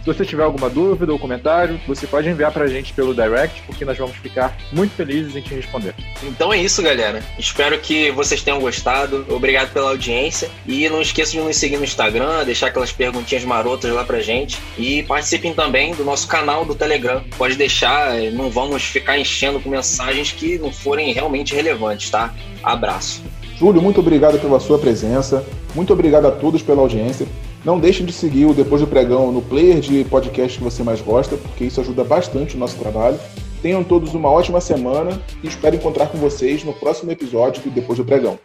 se 0.00 0.06
você 0.06 0.24
tiver 0.24 0.42
alguma 0.42 0.70
dúvida 0.70 1.12
ou 1.12 1.18
comentário, 1.18 1.80
você 1.86 2.06
pode 2.06 2.28
enviar 2.28 2.52
pra 2.52 2.66
gente 2.66 2.92
pelo 2.92 3.14
direct, 3.14 3.62
porque 3.66 3.84
nós 3.84 3.96
vamos 3.98 4.16
ficar 4.16 4.56
muito 4.72 4.94
felizes 4.94 5.36
em 5.36 5.40
te 5.40 5.54
responder. 5.54 5.94
Então 6.22 6.52
é 6.52 6.58
isso, 6.58 6.82
galera. 6.82 7.22
Espero 7.38 7.78
que 7.78 8.10
vocês 8.10 8.42
tenham 8.42 8.60
gostado. 8.60 9.26
Obrigado 9.28 9.72
pela 9.72 9.90
audiência. 9.90 10.50
E 10.66 10.88
não 10.88 11.00
esqueça 11.00 11.32
de 11.32 11.40
nos 11.40 11.56
seguir 11.56 11.76
no 11.76 11.84
Instagram, 11.84 12.44
deixar 12.44 12.68
aquelas 12.68 12.92
perguntinhas 12.92 13.44
marotas 13.44 13.92
lá 13.92 14.04
pra 14.04 14.20
gente. 14.20 14.58
E 14.76 15.02
participem 15.02 15.54
também 15.54 15.94
do 15.94 16.04
nosso 16.04 16.26
canal 16.26 16.64
do 16.64 16.74
Telegram. 16.74 17.22
Pode 17.36 17.56
deixar, 17.56 18.14
não 18.32 18.50
vamos 18.50 18.82
ficar 18.82 19.18
enchendo 19.18 19.60
com 19.60 19.68
mensagens 19.68 20.32
que 20.32 20.58
não 20.58 20.72
forem 20.72 21.12
realmente 21.12 21.54
relevantes, 21.54 22.10
tá? 22.10 22.34
Abraço. 22.62 23.22
Júlio, 23.56 23.82
muito 23.82 24.00
obrigado 24.00 24.38
pela 24.38 24.60
sua 24.60 24.78
presença. 24.78 25.44
Muito 25.74 25.92
obrigado 25.92 26.26
a 26.26 26.30
todos 26.30 26.62
pela 26.62 26.80
audiência. 26.80 27.26
Não 27.68 27.78
deixem 27.78 28.06
de 28.06 28.14
seguir 28.14 28.46
o 28.46 28.54
Depois 28.54 28.80
do 28.80 28.86
Pregão 28.86 29.30
no 29.30 29.42
player 29.42 29.78
de 29.78 30.02
podcast 30.04 30.56
que 30.56 30.64
você 30.64 30.82
mais 30.82 31.02
gosta, 31.02 31.36
porque 31.36 31.66
isso 31.66 31.78
ajuda 31.78 32.02
bastante 32.02 32.56
o 32.56 32.58
nosso 32.58 32.78
trabalho. 32.78 33.20
Tenham 33.60 33.84
todos 33.84 34.14
uma 34.14 34.30
ótima 34.30 34.58
semana 34.58 35.20
e 35.44 35.48
espero 35.48 35.76
encontrar 35.76 36.06
com 36.06 36.16
vocês 36.16 36.64
no 36.64 36.72
próximo 36.72 37.12
episódio 37.12 37.62
do 37.62 37.68
Depois 37.68 37.98
do 37.98 38.06
Pregão. 38.06 38.38